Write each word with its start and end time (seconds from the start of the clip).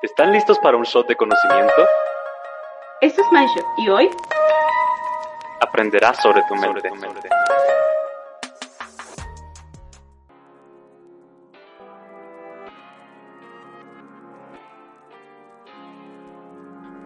¿Están 0.00 0.30
listos 0.32 0.56
para 0.60 0.76
un 0.76 0.84
shot 0.84 1.08
de 1.08 1.16
conocimiento? 1.16 1.74
Esto 3.00 3.22
es 3.22 3.26
MindShot 3.32 3.66
y 3.78 3.88
hoy 3.88 4.10
aprenderás 5.60 6.22
sobre 6.22 6.40
tu 6.48 6.54
mente. 6.54 6.88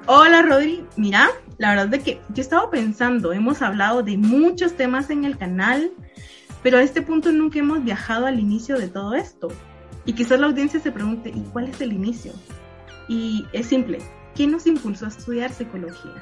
Hola 0.06 0.42
Rodri, 0.42 0.86
mira, 0.96 1.30
la 1.56 1.70
verdad 1.70 1.94
es 1.94 2.04
que 2.04 2.20
yo 2.28 2.42
estaba 2.42 2.68
pensando, 2.68 3.32
hemos 3.32 3.62
hablado 3.62 4.02
de 4.02 4.18
muchos 4.18 4.76
temas 4.76 5.08
en 5.08 5.24
el 5.24 5.38
canal, 5.38 5.92
pero 6.62 6.78
a 6.78 6.82
este 6.82 7.02
punto 7.02 7.32
nunca 7.32 7.58
hemos 7.58 7.82
viajado 7.84 8.26
al 8.26 8.38
inicio 8.38 8.78
de 8.78 8.88
todo 8.88 9.14
esto. 9.14 9.48
Y 10.04 10.14
quizás 10.14 10.38
la 10.40 10.46
audiencia 10.46 10.80
se 10.80 10.92
pregunte, 10.92 11.30
¿y 11.30 11.40
cuál 11.52 11.68
es 11.68 11.80
el 11.80 11.92
inicio? 11.92 12.32
Y 13.08 13.44
es 13.52 13.66
simple, 13.66 13.98
¿quién 14.34 14.52
nos 14.52 14.66
impulsó 14.66 15.06
a 15.06 15.08
estudiar 15.08 15.52
psicología? 15.52 16.14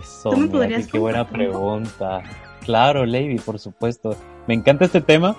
Eso, 0.00 0.30
¿Tú 0.30 0.36
me 0.36 0.48
podrías 0.48 0.86
qué 0.86 0.98
buena 0.98 1.28
pregunta. 1.28 2.22
Claro, 2.64 3.04
Lady, 3.04 3.38
por 3.38 3.58
supuesto. 3.58 4.16
Me 4.46 4.54
encanta 4.54 4.84
este 4.84 5.00
tema 5.00 5.36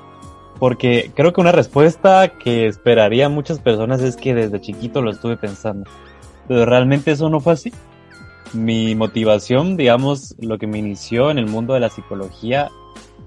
porque 0.59 1.12
creo 1.16 1.34
que 1.34 1.42
una 1.42 1.52
respuesta 1.52 2.30
que 2.30 2.68
esperaría 2.68 3.30
muchas 3.30 3.59
personas 3.59 4.02
es 4.02 4.16
que 4.16 4.34
desde 4.34 4.62
chiquito 4.62 5.02
lo 5.02 5.12
estuve 5.12 5.38
pensando. 5.38 5.90
Pero 6.48 6.66
realmente 6.66 7.12
eso 7.12 7.30
no 7.30 7.40
fue 7.40 7.54
así. 7.54 7.74
Mi 8.54 8.96
motivación, 8.96 9.76
digamos, 9.76 10.36
lo 10.40 10.58
que 10.58 10.68
me 10.68 10.78
inició 10.78 11.31
en 11.31 11.40
el 11.40 11.48
mundo 11.48 11.74
de 11.74 11.80
la 11.80 11.90
psicología 11.90 12.70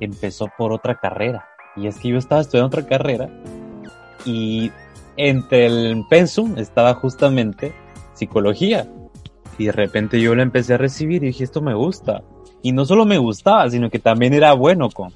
empezó 0.01 0.49
por 0.57 0.73
otra 0.73 0.99
carrera. 0.99 1.47
Y 1.77 1.87
es 1.87 1.99
que 1.99 2.09
yo 2.09 2.19
estaba 2.19 2.41
estudiando 2.41 2.69
otra 2.69 2.87
carrera 2.87 3.29
y 4.25 4.71
entre 5.17 5.67
el 5.67 6.05
pensum 6.09 6.59
estaba 6.59 6.95
justamente 6.95 7.73
psicología. 8.15 8.89
Y 9.59 9.67
de 9.67 9.73
repente 9.73 10.21
yo 10.21 10.35
lo 10.35 10.43
empecé 10.43 10.75
a 10.75 10.79
recibir 10.79 11.23
y 11.25 11.29
dije, 11.29 11.45
esto 11.45 11.61
me 11.61 11.75
gusta. 11.75 12.23
Y 12.63 12.73
no 12.73 12.85
solo 12.85 13.05
me 13.05 13.19
gustaba, 13.19 13.69
sino 13.71 13.91
que 13.91 13.99
también 13.99 14.35
era 14.35 14.53
bueno 14.53 14.89
con. 14.91 15.13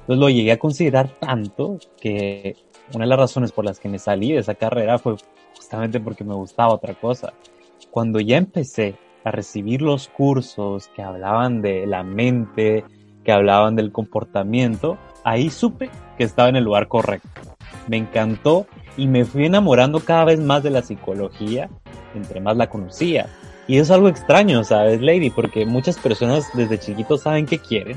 Entonces 0.00 0.20
lo 0.20 0.28
llegué 0.28 0.52
a 0.52 0.58
considerar 0.58 1.10
tanto 1.18 1.78
que 2.00 2.56
una 2.94 3.04
de 3.04 3.08
las 3.08 3.18
razones 3.18 3.52
por 3.52 3.64
las 3.64 3.80
que 3.80 3.88
me 3.88 3.98
salí 3.98 4.32
de 4.32 4.38
esa 4.38 4.54
carrera 4.54 4.98
fue 4.98 5.16
justamente 5.56 6.00
porque 6.00 6.24
me 6.24 6.34
gustaba 6.34 6.74
otra 6.74 6.94
cosa. 6.94 7.32
Cuando 7.90 8.20
ya 8.20 8.36
empecé 8.36 8.96
a 9.24 9.30
recibir 9.30 9.82
los 9.82 10.08
cursos 10.08 10.88
que 10.94 11.02
hablaban 11.02 11.60
de 11.60 11.86
la 11.86 12.04
mente, 12.04 12.84
que 13.26 13.32
hablaban 13.32 13.74
del 13.74 13.90
comportamiento, 13.90 14.96
ahí 15.24 15.50
supe 15.50 15.90
que 16.16 16.22
estaba 16.22 16.48
en 16.48 16.54
el 16.54 16.62
lugar 16.62 16.86
correcto. 16.86 17.28
Me 17.88 17.96
encantó 17.96 18.66
y 18.96 19.08
me 19.08 19.24
fui 19.24 19.46
enamorando 19.46 19.98
cada 19.98 20.24
vez 20.24 20.38
más 20.38 20.62
de 20.62 20.70
la 20.70 20.82
psicología, 20.82 21.68
entre 22.14 22.40
más 22.40 22.56
la 22.56 22.70
conocía. 22.70 23.26
Y 23.66 23.78
es 23.78 23.90
algo 23.90 24.08
extraño, 24.08 24.62
¿sabes, 24.62 25.00
Lady? 25.02 25.30
Porque 25.30 25.66
muchas 25.66 25.98
personas 25.98 26.48
desde 26.54 26.78
chiquitos 26.78 27.22
saben 27.22 27.46
qué 27.46 27.58
quieren, 27.58 27.96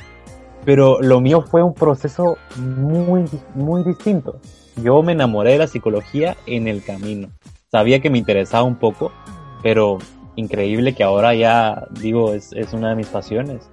pero 0.66 1.00
lo 1.00 1.22
mío 1.22 1.44
fue 1.44 1.61
un 1.61 1.75
proceso 1.75 2.40
muy, 2.57 3.25
muy 3.53 3.84
distinto. 3.84 4.40
Yo 4.78 5.03
me 5.03 5.11
enamoré 5.11 5.51
de 5.51 5.59
la 5.59 5.67
psicología 5.67 6.38
en 6.47 6.67
el 6.67 6.84
camino. 6.84 7.29
Sabía 7.69 8.00
que 8.00 8.09
me 8.09 8.17
interesaba 8.17 8.63
un 8.63 8.78
poco, 8.78 9.11
pero 9.61 10.00
increíble 10.35 10.96
que 10.96 11.03
ahora 11.03 11.35
ya, 11.35 11.88
digo, 11.91 12.34
es, 12.34 12.51
es 12.53 12.73
una 12.73 12.90
de 12.90 12.96
mis 12.96 13.07
pasiones. 13.07 13.69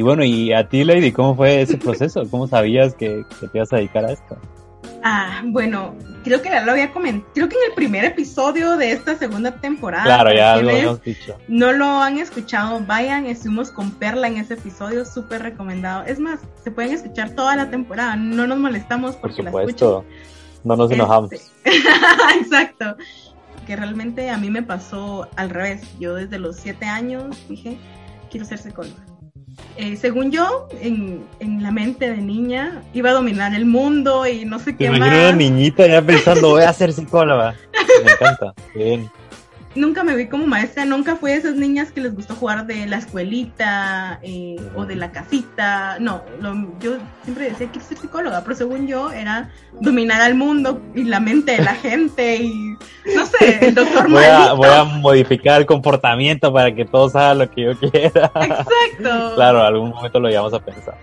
Y 0.00 0.02
bueno, 0.02 0.24
y 0.24 0.50
a 0.54 0.66
ti, 0.66 0.82
Lady, 0.82 1.12
¿cómo 1.12 1.36
fue 1.36 1.60
ese 1.60 1.76
proceso? 1.76 2.22
¿Cómo 2.30 2.46
sabías 2.46 2.94
que, 2.94 3.22
te 3.38 3.50
ibas 3.52 3.70
a 3.70 3.76
dedicar 3.76 4.06
a 4.06 4.12
esto? 4.12 4.38
Ah, 5.04 5.42
bueno, 5.44 5.94
creo 6.24 6.40
que 6.40 6.48
ya 6.48 6.64
lo 6.64 6.72
había 6.72 6.90
comentado, 6.90 7.30
creo 7.34 7.50
que 7.50 7.56
en 7.56 7.68
el 7.68 7.74
primer 7.74 8.06
episodio 8.06 8.78
de 8.78 8.92
esta 8.92 9.16
segunda 9.16 9.56
temporada. 9.56 10.04
Claro, 10.04 10.32
ya 10.32 10.56
lo 10.56 10.70
hemos 10.70 11.02
dicho. 11.02 11.36
No 11.48 11.72
lo 11.72 11.84
han 11.84 12.16
escuchado, 12.16 12.80
vayan, 12.86 13.26
estuvimos 13.26 13.70
con 13.70 13.90
Perla 13.90 14.28
en 14.28 14.38
ese 14.38 14.54
episodio, 14.54 15.04
súper 15.04 15.42
recomendado. 15.42 16.04
Es 16.06 16.18
más, 16.18 16.40
se 16.64 16.70
pueden 16.70 16.94
escuchar 16.94 17.34
toda 17.34 17.54
la 17.54 17.68
temporada, 17.68 18.16
no 18.16 18.46
nos 18.46 18.58
molestamos 18.58 19.16
porque 19.16 19.42
Por 19.42 19.52
supuesto, 19.52 20.06
no 20.64 20.76
nos 20.76 20.90
enojamos. 20.90 21.30
Este, 21.30 21.50
exacto, 22.40 22.96
que 23.66 23.76
realmente 23.76 24.30
a 24.30 24.38
mí 24.38 24.48
me 24.48 24.62
pasó 24.62 25.28
al 25.36 25.50
revés. 25.50 25.82
Yo 25.98 26.14
desde 26.14 26.38
los 26.38 26.56
siete 26.56 26.86
años 26.86 27.36
dije, 27.50 27.76
quiero 28.30 28.46
ser 28.46 28.56
psicóloga 28.56 29.09
eh, 29.76 29.96
según 29.96 30.30
yo, 30.30 30.68
en, 30.80 31.24
la 31.62 31.70
mente 31.70 32.10
de 32.10 32.18
niña, 32.18 32.82
iba 32.92 33.10
a 33.10 33.12
dominar 33.14 33.54
el 33.54 33.64
mundo 33.64 34.26
y 34.26 34.44
no 34.44 34.58
sé 34.58 34.76
qué 34.76 34.90
más. 34.90 35.00
una 35.00 35.32
niñita 35.32 35.86
ya 35.86 36.02
pensando, 36.02 36.50
voy 36.50 36.64
a 36.64 36.72
ser 36.72 36.92
psicóloga. 36.94 37.54
Me 38.04 38.12
encanta, 38.12 38.54
bien 38.74 39.10
nunca 39.74 40.02
me 40.02 40.16
vi 40.16 40.26
como 40.26 40.46
maestra, 40.46 40.84
nunca 40.84 41.16
fui 41.16 41.30
de 41.30 41.38
esas 41.38 41.54
niñas 41.54 41.92
que 41.92 42.00
les 42.00 42.14
gustó 42.14 42.34
jugar 42.34 42.66
de 42.66 42.86
la 42.86 42.98
escuelita 42.98 44.18
eh, 44.22 44.56
o 44.74 44.84
de 44.84 44.96
la 44.96 45.12
casita. 45.12 45.98
No, 46.00 46.22
yo 46.80 46.96
siempre 47.24 47.50
decía 47.50 47.70
que 47.70 47.80
ser 47.80 47.98
psicóloga, 47.98 48.42
pero 48.42 48.56
según 48.56 48.86
yo 48.86 49.10
era 49.12 49.50
dominar 49.80 50.20
al 50.20 50.34
mundo 50.34 50.80
y 50.94 51.04
la 51.04 51.20
mente 51.20 51.52
de 51.52 51.62
la 51.62 51.74
gente 51.76 52.36
y 52.36 52.76
no 53.14 53.26
sé, 53.26 53.66
el 53.66 53.74
doctor 53.74 54.10
voy 54.10 54.24
a, 54.24 54.52
voy 54.52 54.68
a 54.68 54.84
modificar 54.84 55.60
el 55.60 55.66
comportamiento 55.66 56.52
para 56.52 56.74
que 56.74 56.84
todos 56.84 57.14
hagan 57.14 57.38
lo 57.38 57.50
que 57.50 57.62
yo 57.64 57.78
quiera. 57.78 58.30
Exacto. 58.34 59.34
claro, 59.36 59.62
algún 59.62 59.90
momento 59.90 60.20
lo 60.20 60.28
llevamos 60.28 60.54
a 60.54 60.60
pensar. 60.60 60.96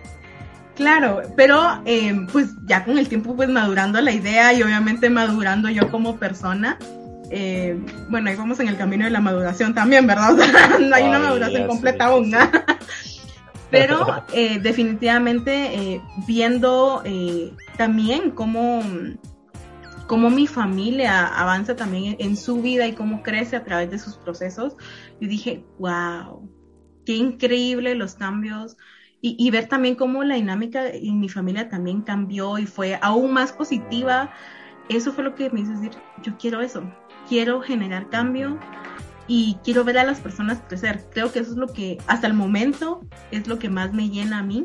Claro, 0.75 1.23
pero 1.35 1.81
eh, 1.85 2.16
pues 2.31 2.50
ya 2.66 2.85
con 2.85 3.00
el 3.00 3.09
tiempo 3.09 3.35
pues 3.35 3.50
madurando 3.50 4.00
la 4.00 4.11
idea 4.11 4.53
y 4.53 4.61
obviamente 4.61 5.09
madurando 5.09 5.69
yo 5.69 5.89
como 5.89 6.17
persona, 6.17 6.77
eh, 7.29 7.79
bueno, 8.09 8.29
ahí 8.29 8.35
vamos 8.35 8.59
en 8.59 8.67
el 8.67 8.77
camino 8.77 9.05
de 9.05 9.11
la 9.11 9.21
maduración 9.21 9.73
también, 9.73 10.07
¿verdad? 10.07 10.33
no 10.79 10.95
hay 10.95 11.03
una 11.03 11.19
maduración 11.19 11.67
completa 11.67 12.05
aún, 12.05 12.33
Pero 13.69 14.23
eh, 14.31 14.59
definitivamente 14.59 15.75
eh, 15.75 16.01
viendo 16.25 17.03
también 17.77 18.31
cómo, 18.31 18.81
cómo 20.07 20.29
mi 20.29 20.47
familia 20.47 21.27
avanza 21.27 21.75
también 21.75 22.15
en 22.19 22.38
su 22.38 22.61
vida 22.61 22.88
y 22.88 22.93
cómo 22.93 23.23
crece 23.23 23.57
a 23.57 23.65
través 23.65 23.91
de 23.91 23.99
sus 23.99 24.15
procesos, 24.15 24.77
yo 25.19 25.27
dije, 25.27 25.65
wow, 25.79 26.49
qué 27.05 27.15
increíble 27.15 27.95
los 27.95 28.15
cambios. 28.15 28.77
Y, 29.19 29.35
y, 29.39 29.49
ver 29.49 29.67
también 29.67 29.95
cómo 29.95 30.23
la 30.23 30.35
dinámica 30.35 30.88
en 30.89 31.19
mi 31.19 31.27
familia 31.27 31.69
también 31.69 32.03
cambió 32.03 32.59
y 32.59 32.67
fue 32.67 32.99
aún 33.01 33.33
más 33.33 33.51
positiva. 33.51 34.31
Eso 34.89 35.11
fue 35.11 35.23
lo 35.23 35.33
que 35.33 35.49
me 35.49 35.61
hizo 35.61 35.71
decir, 35.71 35.91
yo 36.21 36.38
quiero 36.38 36.61
eso, 36.61 36.83
quiero 37.27 37.61
generar 37.61 38.09
cambio 38.09 38.57
y 39.27 39.57
quiero 39.63 39.83
ver 39.83 39.97
a 39.97 40.03
las 40.03 40.19
personas 40.19 40.61
crecer. 40.67 41.03
Creo 41.11 41.31
que 41.31 41.39
eso 41.39 41.51
es 41.51 41.57
lo 41.57 41.67
que 41.67 41.97
hasta 42.07 42.27
el 42.27 42.33
momento 42.33 43.01
es 43.31 43.47
lo 43.47 43.59
que 43.59 43.69
más 43.69 43.93
me 43.93 44.09
llena 44.09 44.39
a 44.39 44.43
mí. 44.43 44.63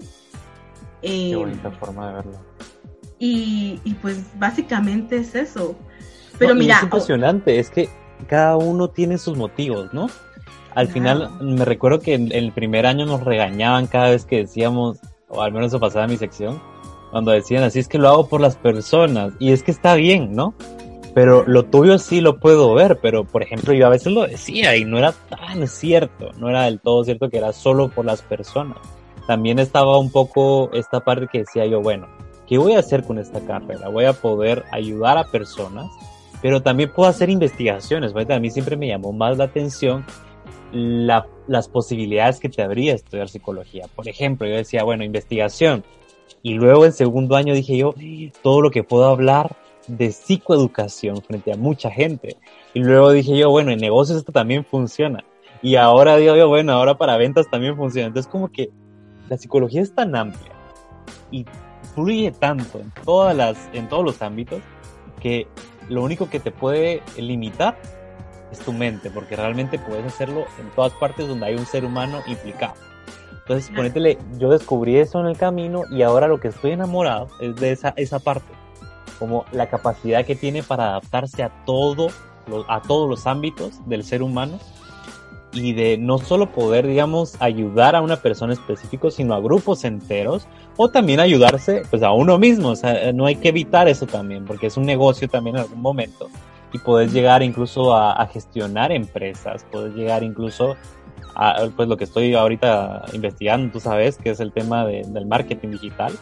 Qué 1.02 1.32
eh, 1.32 1.36
bonita 1.36 1.70
forma 1.72 2.08
de 2.08 2.14
verlo. 2.14 2.52
Y, 3.18 3.78
pues 4.02 4.24
básicamente 4.36 5.16
es 5.16 5.34
eso. 5.36 5.76
Pero 6.38 6.56
mira. 6.56 6.78
Es 6.78 6.82
impresionante, 6.82 7.60
es 7.60 7.70
que 7.70 7.88
cada 8.26 8.56
uno 8.56 8.88
tiene 8.88 9.18
sus 9.18 9.36
motivos, 9.36 9.92
¿no? 9.92 10.08
Al 10.74 10.88
final 10.88 11.30
me 11.40 11.64
recuerdo 11.64 12.00
que 12.00 12.14
en, 12.14 12.32
el 12.32 12.50
primer 12.50 12.86
año 12.86 13.06
nos 13.06 13.22
regañaban 13.22 13.86
cada 13.86 14.10
vez 14.10 14.24
que 14.24 14.38
decíamos, 14.38 14.98
o 15.28 15.42
al 15.42 15.52
menos 15.52 15.68
eso 15.68 15.78
pasaba 15.78 16.06
en 16.06 16.12
mi 16.12 16.16
sección, 16.16 16.60
cuando 17.12 17.30
decían 17.30 17.62
así 17.62 17.78
es 17.78 17.88
que 17.88 17.98
lo 17.98 18.08
hago 18.08 18.28
por 18.28 18.40
las 18.40 18.56
personas. 18.56 19.34
Y 19.38 19.52
es 19.52 19.62
que 19.62 19.70
está 19.70 19.94
bien, 19.94 20.34
¿no? 20.34 20.54
Pero 21.14 21.44
lo 21.46 21.64
tuyo 21.64 21.98
sí 21.98 22.20
lo 22.20 22.38
puedo 22.38 22.72
ver, 22.74 22.98
pero 23.00 23.24
por 23.24 23.42
ejemplo 23.42 23.74
yo 23.74 23.86
a 23.86 23.90
veces 23.90 24.12
lo 24.12 24.26
decía 24.26 24.76
y 24.76 24.84
no 24.84 24.98
era 24.98 25.12
tan 25.12 25.68
cierto, 25.68 26.30
no 26.38 26.48
era 26.48 26.62
del 26.62 26.80
todo 26.80 27.04
cierto 27.04 27.28
que 27.28 27.38
era 27.38 27.52
solo 27.52 27.88
por 27.90 28.06
las 28.06 28.22
personas. 28.22 28.78
También 29.26 29.58
estaba 29.58 29.98
un 29.98 30.10
poco 30.10 30.70
esta 30.72 31.00
parte 31.00 31.28
que 31.30 31.40
decía 31.40 31.66
yo, 31.66 31.82
bueno, 31.82 32.08
¿qué 32.48 32.56
voy 32.56 32.72
a 32.72 32.78
hacer 32.78 33.04
con 33.04 33.18
esta 33.18 33.40
carrera? 33.40 33.88
Voy 33.88 34.06
a 34.06 34.14
poder 34.14 34.64
ayudar 34.70 35.18
a 35.18 35.30
personas, 35.30 35.86
pero 36.40 36.62
también 36.62 36.90
puedo 36.92 37.08
hacer 37.08 37.28
investigaciones, 37.28 38.14
A 38.14 38.40
mí 38.40 38.50
siempre 38.50 38.76
me 38.76 38.88
llamó 38.88 39.12
más 39.12 39.36
la 39.36 39.44
atención 39.44 40.04
las 40.72 41.68
posibilidades 41.68 42.40
que 42.40 42.48
te 42.48 42.62
abría 42.62 42.94
estudiar 42.94 43.28
psicología. 43.28 43.84
Por 43.94 44.08
ejemplo, 44.08 44.48
yo 44.48 44.56
decía, 44.56 44.82
bueno, 44.84 45.04
investigación, 45.04 45.84
Y 46.42 46.54
luego 46.54 46.86
en 46.86 46.92
segundo 46.92 47.36
año 47.36 47.54
dije 47.54 47.76
yo, 47.76 47.94
todo 48.42 48.62
lo 48.62 48.70
que 48.70 48.82
puedo 48.82 49.04
hablar 49.04 49.54
de 49.86 50.12
psicoeducación 50.12 51.22
frente 51.22 51.52
a 51.52 51.56
mucha 51.56 51.90
gente. 51.90 52.36
Y 52.74 52.80
luego 52.80 53.10
dije 53.10 53.36
yo, 53.36 53.50
bueno, 53.50 53.70
en 53.70 53.78
negocios 53.78 54.18
esto 54.18 54.32
también 54.32 54.64
funciona. 54.64 55.24
Y 55.62 55.76
ahora 55.76 56.16
digo 56.16 56.36
yo, 56.36 56.48
bueno, 56.48 56.72
ahora 56.72 56.98
para 56.98 57.16
ventas 57.16 57.48
también 57.50 57.76
funciona. 57.76 58.08
Entonces 58.08 58.30
como 58.30 58.50
que 58.50 58.70
la 59.28 59.36
psicología 59.36 59.82
es 59.82 59.94
tan 59.94 60.14
amplia 60.16 60.52
y 61.30 61.46
fluye 61.94 62.30
tanto 62.32 62.80
en 62.80 62.92
todas 63.04 63.36
las, 63.36 63.56
en 63.72 63.88
todos 63.88 64.04
los 64.04 64.22
ámbitos 64.22 64.60
que 65.20 65.46
lo 65.88 66.02
único 66.02 66.28
que 66.28 66.40
te 66.40 66.50
puede 66.50 67.02
limitar 67.16 67.76
es 68.50 68.58
tu 68.58 68.72
mente, 68.72 69.10
porque 69.10 69.36
realmente 69.36 69.78
puedes 69.78 70.04
hacerlo 70.04 70.44
en 70.60 70.68
todas 70.74 70.92
partes 70.92 71.26
donde 71.26 71.46
hay 71.46 71.54
un 71.54 71.66
ser 71.66 71.84
humano 71.84 72.20
implicado. 72.26 72.74
Entonces, 73.32 73.70
ponétele, 73.74 74.18
yo 74.38 74.50
descubrí 74.50 74.96
eso 74.96 75.20
en 75.20 75.26
el 75.26 75.36
camino 75.36 75.82
y 75.90 76.02
ahora 76.02 76.28
lo 76.28 76.38
que 76.38 76.48
estoy 76.48 76.72
enamorado 76.72 77.28
es 77.40 77.56
de 77.56 77.72
esa, 77.72 77.92
esa 77.96 78.20
parte, 78.20 78.52
como 79.22 79.44
la 79.52 79.68
capacidad 79.68 80.26
que 80.26 80.34
tiene 80.34 80.64
para 80.64 80.88
adaptarse 80.88 81.44
a 81.44 81.64
todo, 81.64 82.08
a 82.66 82.82
todos 82.82 83.08
los 83.08 83.28
ámbitos 83.28 83.78
del 83.88 84.02
ser 84.02 84.20
humano 84.20 84.58
y 85.52 85.74
de 85.74 85.96
no 85.96 86.18
solo 86.18 86.50
poder, 86.50 86.88
digamos, 86.88 87.36
ayudar 87.40 87.94
a 87.94 88.02
una 88.02 88.16
persona 88.16 88.52
específica, 88.52 89.12
sino 89.12 89.34
a 89.34 89.40
grupos 89.40 89.84
enteros, 89.84 90.48
o 90.76 90.88
también 90.88 91.20
ayudarse 91.20 91.84
pues 91.88 92.02
a 92.02 92.10
uno 92.10 92.36
mismo, 92.36 92.70
o 92.70 92.74
sea, 92.74 93.12
no 93.12 93.26
hay 93.26 93.36
que 93.36 93.50
evitar 93.50 93.86
eso 93.86 94.06
también, 94.06 94.44
porque 94.44 94.66
es 94.66 94.76
un 94.76 94.86
negocio 94.86 95.28
también 95.28 95.54
en 95.54 95.62
algún 95.62 95.80
momento, 95.80 96.28
y 96.72 96.78
puedes 96.78 97.12
llegar 97.12 97.44
incluso 97.44 97.94
a, 97.94 98.26
gestionar 98.26 98.90
empresas, 98.90 99.64
puedes 99.70 99.94
llegar 99.94 100.24
incluso 100.24 100.74
a, 101.36 101.68
pues 101.76 101.88
lo 101.88 101.96
que 101.96 102.04
estoy 102.04 102.34
ahorita 102.34 103.04
investigando, 103.12 103.70
tú 103.70 103.78
sabes, 103.78 104.16
que 104.16 104.30
es 104.30 104.40
el 104.40 104.50
tema 104.50 104.84
del 104.84 105.26
marketing 105.26 105.68
digital, 105.68 106.12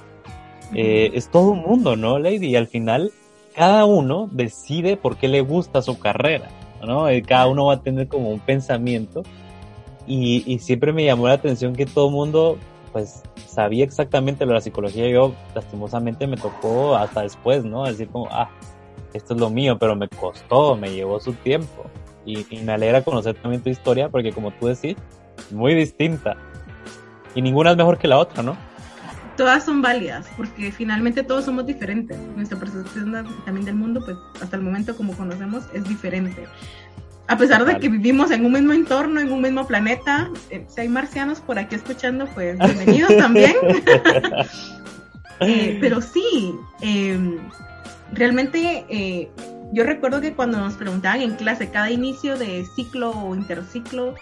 eh, 0.75 1.11
es 1.15 1.31
todo 1.31 1.51
un 1.51 1.63
mundo, 1.63 1.97
¿no, 1.97 2.19
Lady? 2.19 2.47
Y 2.47 2.57
al 2.57 2.67
final, 2.67 3.13
cada 3.55 3.85
uno 3.85 4.29
decide 4.33 4.97
por 4.97 5.17
qué 5.17 5.29
le 5.29 5.41
gusta 5.41 5.83
su 5.83 5.99
carrera. 5.99 6.49
¿no? 6.87 7.09
Eh, 7.09 7.23
cada 7.23 7.47
uno 7.47 7.67
va 7.67 7.75
a 7.75 7.83
tener 7.83 8.09
como 8.09 8.31
un 8.31 8.41
pensamiento 8.41 9.23
y, 10.07 10.59
siempre 10.59 10.93
me 10.93 11.05
llamó 11.05 11.29
la 11.29 11.35
atención 11.35 11.75
que 11.75 11.87
todo 11.87 12.11
mundo 12.11 12.59
pues 12.93 13.23
sabía 13.47 13.85
exactamente 13.85 14.45
lo 14.45 14.51
de 14.51 14.55
la 14.55 14.61
psicología. 14.61 15.09
Yo 15.09 15.35
lastimosamente 15.55 16.27
me 16.27 16.37
tocó 16.37 16.97
hasta 16.97 17.23
después, 17.23 17.65
¿no? 17.65 17.85
Decir 17.85 18.09
como, 18.09 18.27
ah, 18.33 18.51
esto 19.15 19.35
es 19.35 19.41
lo 19.41 19.51
mío, 19.51 19.79
pero 19.79 19.95
me 19.95 20.09
costó, 20.09 20.77
me 20.77 20.91
llevó 20.91 21.21
su 21.21 21.35
tiempo. 21.35 21.85
Y, 22.27 22.45
y 22.51 22.61
me 22.63 22.73
alegra 22.73 23.03
conocer 23.03 23.37
también 23.37 23.63
tu 23.63 23.71
historia 23.71 24.09
porque 24.09 24.33
como 24.33 24.51
tú 24.51 24.67
decís, 24.67 24.97
muy 25.53 25.75
distinta. 25.75 26.37
Y 27.37 27.43
ninguna 27.43 27.71
es 27.71 27.77
mejor 27.77 27.99
que 27.99 28.09
la 28.09 28.19
otra, 28.19 28.43
¿no? 28.43 28.57
Todas 29.37 29.65
son 29.65 29.83
válidas, 29.83 30.27
porque 30.37 30.73
finalmente 30.73 31.23
todos 31.23 31.45
somos 31.45 31.67
diferentes. 31.67 32.19
Nuestra 32.37 32.59
percepción 32.59 33.13
también 33.45 33.65
del 33.65 33.75
mundo, 33.75 34.03
pues 34.05 34.17
hasta 34.43 34.57
el 34.57 34.63
momento 34.63 34.97
como 34.97 35.17
conocemos, 35.17 35.65
es 35.73 35.85
diferente. 35.85 36.47
A 37.27 37.37
pesar 37.37 37.65
de 37.65 37.79
que 37.79 37.89
vivimos 37.89 38.33
en 38.33 38.45
un 38.45 38.53
mismo 38.53 38.73
entorno, 38.73 39.21
en 39.21 39.31
un 39.31 39.41
mismo 39.41 39.65
planeta, 39.67 40.29
eh, 40.51 40.67
si 40.69 40.81
hay 40.81 40.89
marcianos 40.89 41.41
por 41.41 41.61
aquí 41.61 41.77
escuchando, 41.77 42.27
pues 42.35 42.59
bienvenidos 42.67 43.17
también. 43.17 43.55
Eh, 45.43 45.79
pero 45.81 46.03
sí, 46.03 46.55
em, 46.83 47.39
realmente 48.13 48.85
eh, 48.91 49.31
yo 49.73 49.85
recuerdo 49.85 50.21
que 50.21 50.35
cuando 50.35 50.59
nos 50.59 50.75
preguntaban 50.75 51.23
en 51.23 51.35
clase 51.37 51.71
cada 51.71 51.91
inicio 51.91 52.37
de 52.37 52.67
ciclo 52.77 53.13
o 53.13 53.35
interciclo, 53.35 54.17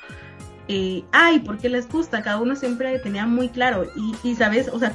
eh, 0.69 1.03
ay, 1.13 1.41
¿por 1.41 1.59
qué 1.59 1.71
les 1.71 1.89
gusta? 1.89 2.23
Cada 2.23 2.41
uno 2.41 2.55
siempre 2.55 2.99
tenía 2.99 3.27
muy 3.27 3.49
claro. 3.49 3.87
Y, 4.23 4.35
sabes, 4.35 4.69
o 4.69 4.79
sea, 4.79 4.93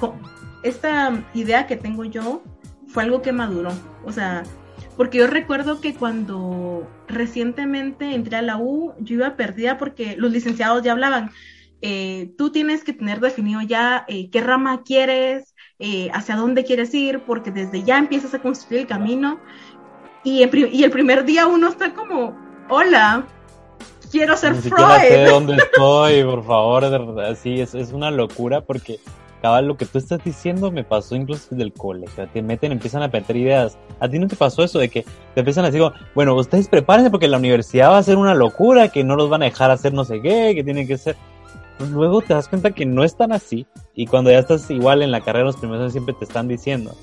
esta 0.61 1.23
idea 1.33 1.67
que 1.67 1.75
tengo 1.75 2.05
yo 2.05 2.43
fue 2.87 3.03
algo 3.03 3.21
que 3.21 3.31
maduró. 3.31 3.71
O 4.05 4.11
sea, 4.11 4.43
porque 4.95 5.17
yo 5.17 5.27
recuerdo 5.27 5.81
que 5.81 5.95
cuando 5.95 6.87
recientemente 7.07 8.13
entré 8.13 8.37
a 8.37 8.41
la 8.43 8.57
U, 8.57 8.93
yo 8.99 9.15
iba 9.15 9.35
perdida 9.35 9.79
porque 9.79 10.15
los 10.15 10.31
licenciados 10.31 10.83
ya 10.83 10.91
hablaban. 10.91 11.31
Eh, 11.81 12.33
tú 12.37 12.51
tienes 12.51 12.83
que 12.83 12.93
tener 12.93 13.19
definido 13.19 13.61
ya 13.61 14.05
eh, 14.07 14.29
qué 14.29 14.41
rama 14.41 14.83
quieres, 14.83 15.49
hacia 16.13 16.37
dónde 16.37 16.63
quieres 16.63 16.93
ir, 16.93 17.23
porque 17.25 17.51
desde 17.51 17.83
ya 17.83 17.97
empiezas 17.97 18.33
a 18.33 18.39
construir 18.39 18.81
el 18.81 18.87
camino. 18.87 19.41
Y, 20.23 20.45
y 20.71 20.83
el 20.83 20.91
primer 20.91 21.25
día 21.25 21.45
uno 21.45 21.67
está 21.67 21.93
como, 21.93 22.37
hola, 22.69 23.27
quiero 24.13 24.37
ser 24.37 24.53
Ni 24.53 24.61
Freud. 24.61 24.99
sé 24.99 25.25
dónde 25.29 25.55
estoy, 25.57 26.23
por 26.23 26.45
favor. 26.45 27.35
Sí, 27.35 27.59
es, 27.59 27.73
es 27.73 27.91
una 27.91 28.11
locura 28.11 28.61
porque 28.61 28.99
cada 29.41 29.61
lo 29.61 29.75
que 29.75 29.85
tú 29.85 29.97
estás 29.97 30.23
diciendo 30.23 30.71
me 30.71 30.83
pasó 30.85 31.15
incluso 31.15 31.47
desde 31.49 31.63
el 31.63 31.73
colegio. 31.73 32.27
Te 32.31 32.41
meten, 32.41 32.71
empiezan 32.71 33.01
a 33.03 33.09
meter 33.09 33.35
ideas. 33.35 33.77
¿A 33.99 34.07
ti 34.07 34.19
no 34.19 34.27
te 34.27 34.35
pasó 34.35 34.63
eso 34.63 34.79
de 34.79 34.87
que 34.87 35.03
te 35.33 35.41
empiezan 35.41 35.65
a 35.65 35.71
decir, 35.71 35.85
bueno, 36.15 36.35
ustedes 36.35 36.69
prepárense 36.69 37.09
porque 37.09 37.27
la 37.27 37.37
universidad 37.37 37.89
va 37.89 37.97
a 37.97 38.03
ser 38.03 38.17
una 38.17 38.35
locura, 38.35 38.89
que 38.89 39.03
no 39.03 39.15
los 39.15 39.29
van 39.29 39.41
a 39.41 39.45
dejar 39.45 39.71
hacer 39.71 39.93
no 39.93 40.05
sé 40.05 40.21
qué, 40.21 40.53
que 40.55 40.63
tienen 40.63 40.87
que 40.87 40.97
ser... 40.97 41.17
Pues 41.79 41.89
luego 41.89 42.21
te 42.21 42.35
das 42.35 42.47
cuenta 42.47 42.71
que 42.71 42.85
no 42.85 43.03
es 43.03 43.17
tan 43.17 43.31
así. 43.31 43.65
Y 43.95 44.05
cuando 44.05 44.29
ya 44.29 44.37
estás 44.37 44.69
igual 44.69 45.01
en 45.01 45.11
la 45.11 45.21
carrera, 45.21 45.45
los 45.45 45.57
primeros 45.57 45.91
siempre 45.91 46.13
te 46.13 46.23
están 46.23 46.47
diciendo, 46.47 46.95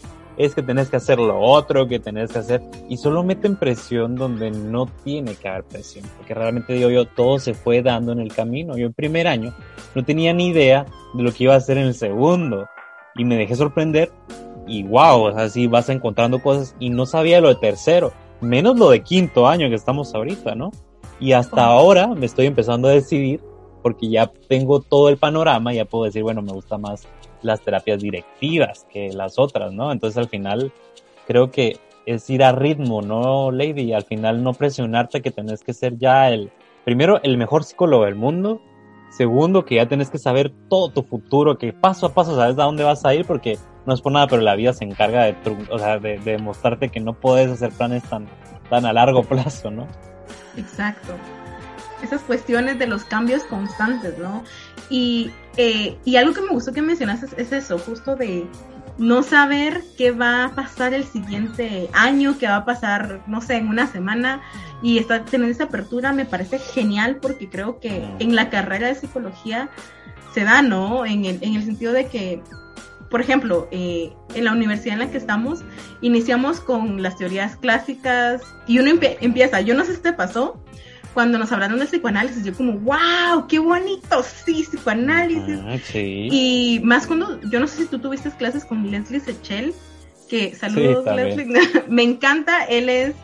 es 0.45 0.55
que 0.55 0.63
tenés 0.63 0.89
que 0.89 0.97
hacer 0.97 1.19
lo 1.19 1.39
otro, 1.39 1.87
que 1.87 2.01
tenés 2.01 2.33
que 2.33 2.39
hacer, 2.39 2.63
y 2.89 2.97
solo 2.97 3.23
meten 3.23 3.57
presión 3.57 4.17
donde 4.17 4.51
no 4.51 4.87
tiene 5.05 5.35
que 5.35 5.47
haber 5.47 5.65
presión, 5.65 6.07
porque 6.17 6.33
realmente 6.33 6.73
digo 6.73 6.89
yo, 6.89 7.05
todo 7.05 7.39
se 7.39 7.53
fue 7.53 7.83
dando 7.83 8.13
en 8.13 8.21
el 8.21 8.33
camino. 8.33 8.75
Yo 8.79 8.87
el 8.87 8.95
primer 8.95 9.29
año 9.29 9.55
no 9.95 10.03
tenía 10.03 10.33
ni 10.33 10.47
idea 10.47 10.87
de 11.13 11.23
lo 11.23 11.31
que 11.31 11.45
iba 11.45 11.53
a 11.53 11.59
hacer 11.59 11.77
en 11.77 11.89
el 11.89 11.95
segundo, 11.95 12.67
y 13.17 13.25
me 13.27 13.37
dejé 13.37 13.55
sorprender, 13.55 14.11
y 14.67 14.83
wow, 14.83 15.29
así 15.29 15.67
vas 15.67 15.91
encontrando 15.91 16.41
cosas, 16.43 16.75
y 16.81 16.89
no 16.89 17.05
sabía 17.05 17.43
lo 17.43 17.49
de 17.49 17.57
tercero, 17.57 18.13
menos 18.41 18.79
lo 18.79 18.89
de 18.89 19.03
quinto 19.03 19.47
año 19.47 19.69
que 19.69 19.75
estamos 19.75 20.15
ahorita, 20.15 20.55
¿no? 20.55 20.71
Y 21.21 21.33
hasta 21.33 21.67
ahora 21.67 22.07
me 22.07 22.25
estoy 22.25 22.47
empezando 22.47 22.89
a 22.89 22.93
decidir, 22.93 23.43
porque 23.83 24.09
ya 24.09 24.33
tengo 24.49 24.81
todo 24.81 25.11
el 25.11 25.19
panorama, 25.19 25.75
ya 25.75 25.85
puedo 25.85 26.05
decir, 26.05 26.23
bueno, 26.23 26.41
me 26.41 26.53
gusta 26.53 26.79
más 26.79 27.07
las 27.43 27.61
terapias 27.61 28.01
directivas 28.01 28.87
que 28.91 29.13
las 29.13 29.39
otras, 29.39 29.73
¿no? 29.73 29.93
Entonces 29.93 30.19
al 30.19 30.29
final 30.29 30.73
creo 31.27 31.51
que 31.51 31.79
es 32.07 32.29
ir 32.31 32.43
a 32.43 32.53
ritmo, 32.53 33.03
¿no, 33.03 33.51
Lady? 33.51 33.93
Al 33.93 34.05
final 34.05 34.43
no 34.43 34.55
presionarte 34.55 35.23
que 35.23 35.31
tenés 35.31 35.63
que 35.63 35.73
ser 35.73 35.97
ya 35.99 36.29
el, 36.31 36.51
primero, 36.85 37.21
el 37.23 37.37
mejor 37.37 37.65
psicólogo 37.65 38.05
del 38.05 38.15
mundo, 38.15 38.61
segundo, 39.11 39.65
que 39.65 39.77
ya 39.77 39.87
tenés 39.87 40.11
que 40.11 40.19
saber 40.19 40.53
todo 40.69 40.91
tu 40.91 41.03
futuro, 41.03 41.59
que 41.59 41.73
paso 41.73 42.07
a 42.07 42.15
paso 42.15 42.35
sabes 42.37 42.59
a 42.59 42.65
dónde 42.65 42.85
vas 42.85 43.05
a 43.05 43.15
ir, 43.15 43.27
porque 43.27 43.59
no 43.87 43.95
es 43.95 44.01
por 44.01 44.13
nada, 44.13 44.27
pero 44.27 44.43
la 44.43 44.55
vida 44.55 44.73
se 44.73 44.85
encarga 44.85 45.25
de, 45.25 45.37
o 45.71 45.79
sea, 45.79 45.99
de, 45.99 46.19
demostrarte 46.19 46.89
que 46.89 47.01
no 47.01 47.15
puedes 47.15 47.51
hacer 47.51 47.71
planes 47.71 48.03
tan, 48.05 48.27
tan 48.69 48.87
a 48.87 48.93
largo 48.93 49.23
plazo, 49.25 49.71
¿no? 49.71 49.87
Exacto 50.57 51.15
esas 52.03 52.21
cuestiones 52.23 52.79
de 52.79 52.87
los 52.87 53.05
cambios 53.05 53.45
constantes, 53.45 54.19
¿no? 54.19 54.45
Y, 54.89 55.31
eh, 55.57 55.97
y 56.05 56.17
algo 56.17 56.35
que 56.35 56.43
me 56.43 56.49
gustó 56.49 56.73
que 56.73 56.83
mencionaste 56.83 57.27
es, 57.41 57.53
eso, 57.53 57.79
justo 57.79 58.17
de 58.17 58.47
no 58.99 59.23
saber 59.23 59.83
qué 59.97 60.11
va 60.11 60.45
a 60.45 60.55
pasar 60.55 60.93
el 60.93 61.05
siguiente 61.05 61.89
año, 61.93 62.37
qué 62.39 62.47
va 62.47 62.57
a 62.57 62.65
pasar, 62.65 63.23
no 63.27 63.41
sé, 63.41 63.57
en 63.57 63.69
una 63.69 63.87
semana, 63.87 64.43
y 64.83 64.99
estar 64.99 65.25
teniendo 65.25 65.55
esa 65.55 65.65
apertura 65.65 66.13
me 66.13 66.27
parece 66.27 66.59
genial 66.59 67.17
porque 67.17 67.49
creo 67.49 67.81
que 67.81 68.05
en 68.19 68.35
la 68.35 68.51
carrera 68.51 68.89
de 68.89 68.95
psicología 68.95 69.71
se 70.35 70.45
da, 70.45 70.63
¿no? 70.63 71.07
En 71.07 71.25
el, 71.25 71.39
en 71.43 71.55
el 71.55 71.65
sentido 71.65 71.93
de 71.93 72.07
que, 72.09 72.43
por 73.11 73.21
ejemplo, 73.21 73.69
eh, 73.71 74.13
en 74.35 74.45
la 74.45 74.53
universidad 74.53 74.95
en 74.95 75.01
la 75.01 75.11
que 75.11 75.19
estamos, 75.19 75.63
iniciamos 76.01 76.61
con 76.61 77.03
las 77.03 77.17
teorías 77.17 77.57
clásicas 77.57 78.43
y 78.67 78.79
uno 78.79 78.91
empieza, 79.21 79.61
yo 79.61 79.75
no 79.75 79.85
sé 79.85 79.97
si 79.97 80.03
te 80.03 80.13
pasó, 80.13 80.63
cuando 81.15 81.39
nos 81.39 81.51
hablaron 81.53 81.79
de 81.79 81.87
psicoanálisis, 81.87 82.45
yo 82.45 82.55
como, 82.55 82.75
wow, 82.79 83.47
qué 83.49 83.59
bonito, 83.59 84.23
sí, 84.23 84.65
psicoanálisis. 84.69 85.59
Ah, 85.65 85.77
y 85.95 86.81
más 86.85 87.07
cuando, 87.07 87.41
yo 87.51 87.61
no 87.61 87.67
sé 87.67 87.83
si 87.83 87.87
tú 87.87 87.99
tuviste 87.99 88.31
clases 88.31 88.65
con 88.65 88.91
Leslie 88.91 89.21
Sechel, 89.21 89.75
que 90.29 90.55
saludos 90.55 91.05
Leslie, 91.15 91.61
me 91.89 92.03
encanta, 92.03 92.65
él 92.65 92.89
es 92.89 93.15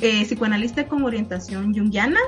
eh, 0.00 0.24
psicoanalista 0.24 0.88
con 0.88 1.04
orientación 1.04 1.72
junguiana, 1.72 2.20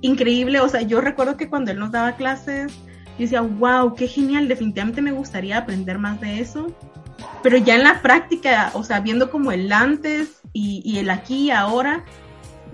increíble, 0.00 0.60
o 0.60 0.68
sea, 0.68 0.82
yo 0.82 1.00
recuerdo 1.00 1.36
que 1.36 1.48
cuando 1.48 1.70
él 1.70 1.78
nos 1.78 1.90
daba 1.90 2.12
clases, 2.12 2.72
yo 3.18 3.24
decía, 3.24 3.42
wow, 3.42 3.94
qué 3.94 4.08
genial, 4.08 4.48
definitivamente 4.48 5.02
me 5.02 5.12
gustaría 5.12 5.58
aprender 5.58 5.98
más 5.98 6.20
de 6.20 6.40
eso. 6.40 6.74
Pero 7.42 7.58
ya 7.58 7.74
en 7.74 7.84
la 7.84 8.00
práctica, 8.00 8.70
o 8.72 8.82
sea, 8.82 9.00
viendo 9.00 9.30
como 9.30 9.52
el 9.52 9.70
antes 9.72 10.40
y, 10.54 10.80
y 10.84 10.98
el 10.98 11.10
aquí 11.10 11.48
y 11.48 11.50
ahora, 11.50 12.04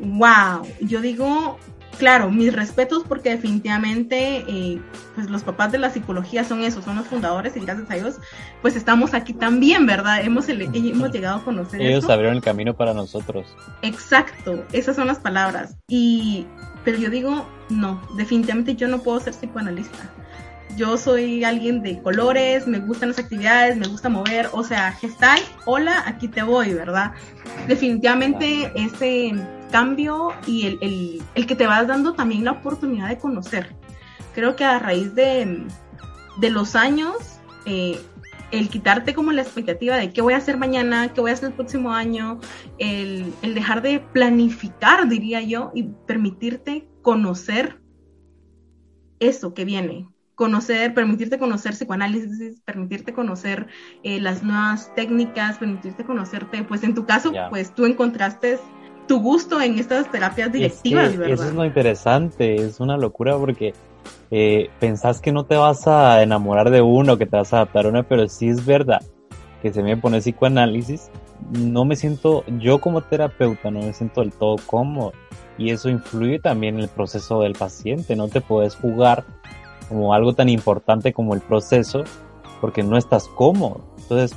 wow, 0.01 0.67
yo 0.81 1.01
digo, 1.01 1.59
claro, 1.99 2.31
mis 2.31 2.53
respetos 2.53 3.05
porque 3.09 3.31
definitivamente 3.31 4.45
eh, 4.47 4.81
pues 5.15 5.31
los 5.31 5.43
papás 5.43 5.73
de 5.73 5.79
la 5.79 5.91
psicología 5.91 6.45
son 6.45 6.63
esos, 6.63 6.85
son 6.85 6.97
los 6.97 7.07
fundadores 7.07 7.57
y 7.57 7.61
gracias 7.61 7.91
a 7.91 7.97
ellos 7.97 8.17
pues 8.63 8.77
estamos 8.77 9.15
aquí 9.15 9.33
también, 9.33 9.87
¿verdad? 9.87 10.21
Hemos, 10.23 10.49
hemos 10.49 11.11
llegado 11.11 11.39
a 11.39 11.45
conocer. 11.45 11.81
Ellos 11.81 12.09
abrieron 12.09 12.37
el 12.37 12.43
camino 12.43 12.75
para 12.75 12.95
nosotros. 12.95 13.47
Exacto, 13.83 14.65
esas 14.73 14.97
son 14.97 15.07
las 15.07 15.19
palabras. 15.19 15.77
Y, 15.89 16.47
pero 16.85 16.99
yo 16.99 17.11
digo, 17.11 17.47
no, 17.69 18.01
definitivamente 18.17 18.77
yo 18.77 18.89
no 18.89 19.03
puedo 19.03 19.21
ser 19.21 19.33
psicoanalista. 19.33 20.11
yo 20.77 20.99
soy 20.99 21.43
alguien 21.45 21.83
de 21.83 22.03
colores, 22.03 22.67
me 22.67 22.81
gustan 22.81 23.11
las 23.11 23.19
actividades, 23.19 23.77
me 23.77 23.87
gusta 23.89 24.09
mover, 24.09 24.49
o 24.53 24.63
sea, 24.63 24.93
gestal, 24.93 25.39
hola, 25.65 26.03
aquí 26.07 26.29
te 26.29 26.43
voy, 26.43 26.75
¿verdad? 26.75 27.13
Definitivamente 27.67 28.73
ese 28.75 29.33
cambio 29.67 30.31
y 30.47 30.67
el, 30.67 31.23
el, 31.35 31.47
que 31.47 31.57
te 31.57 31.67
vas 31.67 31.87
dando 31.87 32.15
también 32.15 32.45
la 32.45 32.53
oportunidad 32.53 33.09
de 33.09 33.19
conocer. 33.19 33.75
Creo 34.35 34.57
que 34.57 34.65
a 34.65 34.79
raíz 34.79 35.15
de, 35.15 35.67
de 36.39 36.51
los 36.51 36.77
años, 36.77 37.17
eh, 37.65 38.01
el 38.51 38.69
quitarte 38.69 39.15
como 39.15 39.33
la 39.33 39.43
expectativa 39.43 39.97
de 39.97 40.13
qué 40.13 40.23
voy 40.23 40.35
a 40.35 40.39
hacer 40.39 40.57
mañana, 40.57 41.13
qué 41.13 41.21
voy 41.21 41.31
a 41.31 41.35
hacer 41.35 41.49
el 41.49 41.55
próximo 41.55 41.93
año, 41.93 42.41
el, 42.79 43.33
el 43.43 43.55
dejar 43.55 43.83
de 43.83 44.01
planificar, 44.01 45.09
diría 45.09 45.41
yo, 45.41 45.73
y 45.75 45.85
permitirte 46.07 46.89
conocer 47.03 47.81
eso 49.19 49.55
que 49.55 49.65
viene, 49.65 50.09
conocer, 50.35 50.93
permitirte 50.95 51.39
conocer 51.39 51.73
psicoanálisis, 51.73 52.61
permitirte 52.61 53.13
conocer 53.15 53.69
eh, 54.03 54.21
las 54.21 54.43
nuevas 54.43 54.95
técnicas, 54.95 55.59
permitirte 55.59 56.05
conocerte, 56.05 56.63
pues 56.63 56.85
en 56.85 56.95
tu 56.95 57.07
caso, 57.07 57.33
pues 57.51 57.75
tú 57.75 57.87
encontraste 57.87 58.59
tu 59.07 59.21
gusto 59.21 59.61
en 59.61 59.79
estas 59.79 60.11
terapias 60.11 60.53
directivas, 60.53 61.17
¿verdad? 61.17 61.35
Eso 61.35 61.45
es 61.45 61.55
lo 61.55 61.65
interesante, 61.65 62.57
es 62.57 62.81
una 62.81 62.97
locura 62.97 63.37
porque 63.37 63.75
eh, 64.31 64.71
pensás 64.81 65.21
que 65.21 65.33
no 65.33 65.45
te 65.45 65.57
vas 65.57 65.87
a 65.87 66.23
enamorar 66.23 66.71
de 66.71 66.83
uno, 66.83 67.17
que 67.17 67.27
te 67.27 67.37
vas 67.37 67.53
a 67.53 67.59
adaptar 67.59 67.87
a 67.87 67.89
uno, 67.91 68.05
pero 68.05 68.29
sí 68.29 68.49
es 68.49 68.65
verdad 68.65 69.01
que 69.63 69.73
se 69.73 69.83
me 69.83 69.97
pone 69.97 70.21
psicoanálisis, 70.21 71.11
no 71.51 71.85
me 71.85 71.97
siento, 71.97 72.45
yo 72.59 72.81
como 72.81 73.03
terapeuta 73.03 73.71
no 73.71 73.81
me 73.81 73.93
siento 73.93 74.21
del 74.21 74.33
todo 74.33 74.57
cómodo 74.67 75.13
y 75.59 75.71
eso 75.71 75.89
influye 75.89 76.39
también 76.39 76.77
en 76.77 76.83
el 76.83 76.89
proceso 76.89 77.41
del 77.41 77.55
paciente, 77.55 78.17
no 78.17 78.29
te 78.29 78.41
puedes 78.41 78.75
jugar 78.75 79.25
como 79.89 80.13
algo 80.13 80.35
tan 80.35 80.49
importante 80.49 81.13
como 81.13 81.35
el 81.35 81.41
proceso 81.41 82.05
porque 82.61 82.83
no 82.83 82.97
estás 82.97 83.29
cómodo. 83.29 83.81
Entonces, 83.99 84.37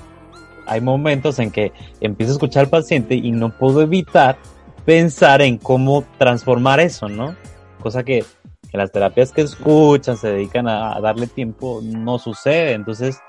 hay 0.66 0.82
momentos 0.82 1.40
en 1.40 1.52
que 1.52 1.72
empiezo 2.00 2.34
a 2.34 2.36
escuchar 2.36 2.66
al 2.66 2.70
paciente 2.70 3.16
y 3.16 3.32
no 3.32 3.50
puedo 3.50 3.82
evitar 3.82 4.38
pensar 4.86 5.42
en 5.42 5.58
cómo 5.58 6.04
transformar 6.18 6.80
eso, 6.80 7.08
¿no? 7.08 7.36
Cosa 7.82 8.04
que 8.04 8.24
en 8.72 8.78
las 8.78 8.92
terapias 8.92 9.32
que 9.32 9.42
escuchan, 9.42 10.18
se 10.18 10.32
dedican 10.32 10.68
a, 10.68 11.00
darle 11.02 11.28
tiempo, 11.28 11.82
no 11.84 12.20
sucede. 12.20 12.74
Entonces, 12.74 13.20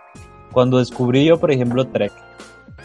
cuando 0.53 0.79
descubrí 0.79 1.25
yo, 1.25 1.39
por 1.39 1.51
ejemplo, 1.51 1.87
TREC, 1.87 2.13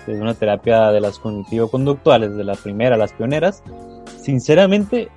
que 0.06 0.14
es 0.14 0.20
una 0.20 0.34
terapia 0.34 0.92
de 0.92 1.02
las 1.02 1.20
cognitivo-conductuales, 1.20 2.36
de 2.36 2.44
la 2.44 2.56
primera, 2.56 2.98
las 2.98 3.14
pioneras, 3.14 3.64
sinceramente, 4.22 5.10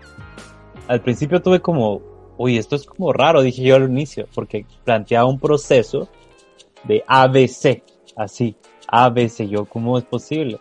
al 0.89 1.01
principio 1.01 1.41
tuve 1.41 1.61
como, 1.61 2.01
uy, 2.39 2.59
esto 2.59 2.75
es 2.75 2.87
como 2.87 3.13
raro, 3.13 3.43
dije 3.43 3.63
yo 3.63 3.77
al 3.77 3.85
inicio, 3.85 4.27
porque 4.35 4.67
planteaba 4.85 5.29
un 5.29 5.39
proceso 5.39 6.09
de 6.85 7.05
ABC, 7.07 7.83
así, 8.17 8.57
ABC, 8.89 9.47
yo, 9.47 9.65
¿cómo 9.67 9.99
es 9.99 10.05
posible? 10.05 10.59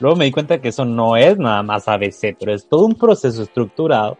Luego 0.00 0.16
me 0.16 0.26
di 0.26 0.30
cuenta 0.30 0.60
que 0.60 0.68
eso 0.68 0.84
no 0.84 1.16
es 1.16 1.38
nada 1.38 1.62
más 1.62 1.88
ABC, 1.88 2.36
pero 2.38 2.54
es 2.54 2.68
todo 2.68 2.86
un 2.86 2.94
proceso 2.94 3.42
estructurado 3.42 4.16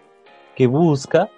que 0.57 0.67
busca 0.67 1.31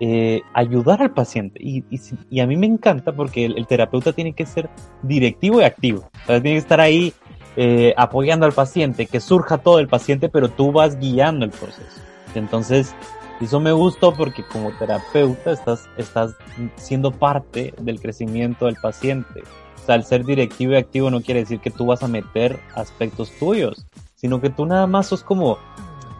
eh, 0.00 0.42
ayudar 0.54 1.02
al 1.02 1.12
paciente. 1.12 1.60
Y, 1.62 2.40
a 2.40 2.46
mí 2.46 2.56
me 2.56 2.66
encanta 2.66 3.12
porque 3.12 3.44
el, 3.44 3.66
terapeuta 3.66 4.12
tiene 4.12 4.32
que 4.32 4.46
ser 4.46 4.68
directivo 5.02 5.60
y 5.60 5.64
activo. 5.64 6.10
O 6.24 6.26
sea, 6.26 6.42
tiene 6.42 6.56
que 6.56 6.62
estar 6.62 6.80
ahí 6.80 7.12
eh, 7.56 7.94
apoyando 7.96 8.46
al 8.46 8.52
paciente, 8.52 9.06
que 9.06 9.20
surja 9.20 9.58
todo 9.58 9.78
el 9.78 9.88
paciente, 9.88 10.28
pero 10.28 10.48
tú 10.48 10.72
vas 10.72 10.98
guiando 10.98 11.44
el 11.44 11.50
proceso. 11.50 12.00
Entonces, 12.34 12.96
eso 13.40 13.60
me 13.60 13.72
gustó 13.72 14.14
porque 14.14 14.42
como 14.44 14.72
terapeuta 14.72 15.52
estás, 15.52 15.88
estás 15.96 16.34
siendo 16.76 17.10
parte 17.10 17.74
del 17.80 18.00
crecimiento 18.00 18.66
del 18.66 18.76
paciente. 18.76 19.42
O 19.82 19.84
sea, 19.84 19.96
el 19.96 20.04
ser 20.04 20.24
directivo 20.24 20.72
y 20.72 20.76
activo 20.76 21.10
no 21.10 21.20
quiere 21.22 21.40
decir 21.40 21.58
que 21.58 21.70
tú 21.70 21.86
vas 21.86 22.04
a 22.04 22.08
meter 22.08 22.60
aspectos 22.76 23.32
tuyos, 23.38 23.84
sino 24.14 24.40
que 24.40 24.48
tú 24.48 24.64
nada 24.64 24.86
más 24.86 25.08
sos 25.08 25.24
como, 25.24 25.58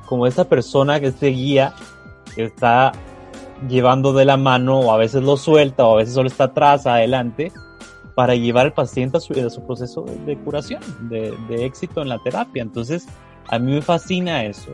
como 0.07 0.26
esa 0.26 0.49
persona 0.49 0.99
que 0.99 1.12
te 1.12 1.28
guía, 1.28 1.73
que 2.35 2.45
está 2.45 2.90
llevando 3.69 4.12
de 4.12 4.25
la 4.25 4.37
mano 4.37 4.81
o 4.81 4.92
a 4.92 4.97
veces 4.97 5.23
lo 5.23 5.37
suelta 5.37 5.87
o 5.87 5.95
a 5.95 5.99
veces 5.99 6.14
solo 6.14 6.26
está 6.26 6.45
atrás, 6.45 6.87
adelante, 6.87 7.52
para 8.16 8.35
llevar 8.35 8.66
al 8.66 8.73
paciente 8.73 9.19
a 9.19 9.21
su, 9.21 9.33
a 9.35 9.49
su 9.49 9.64
proceso 9.64 10.04
de 10.26 10.37
curación, 10.38 10.83
de, 11.09 11.33
de, 11.49 11.64
éxito 11.64 12.02
en 12.02 12.09
la 12.09 12.19
terapia. 12.19 12.62
Entonces, 12.62 13.07
a 13.49 13.61
mí 13.61 13.73
me 13.73 13.83
fascina 13.83 14.45
eso 14.45 14.73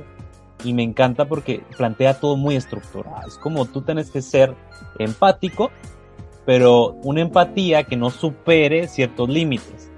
y 0.65 0.73
me 0.73 0.83
encanta 0.83 1.27
porque 1.27 1.63
plantea 1.77 2.19
todo 2.19 2.37
muy 2.37 2.57
estructurado. 2.57 3.27
Es 3.27 3.37
como 3.37 3.67
tú 3.67 3.83
tienes 3.83 4.11
que 4.11 4.23
ser 4.23 4.55
empático, 4.99 5.71
pero 6.49 6.97
una 7.03 7.21
empatía 7.21 7.85
que 7.85 7.95
no 7.95 8.09
supere 8.09 8.89
ciertos 8.89 9.29
límites, 9.29 9.91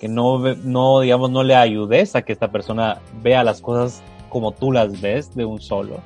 que 0.00 0.08
no, 0.08 0.38
no, 0.38 1.00
digamos, 1.00 1.30
no 1.30 1.42
le 1.42 1.54
ayudes 1.54 2.16
a 2.16 2.22
que 2.22 2.32
esta 2.32 2.50
persona 2.50 3.02
vea 3.22 3.44
las 3.44 3.60
cosas 3.60 4.02
como 4.30 4.52
tú 4.52 4.72
las 4.72 5.02
ves 5.02 5.34
de 5.34 5.44
un 5.44 5.60
solo, 5.60 6.00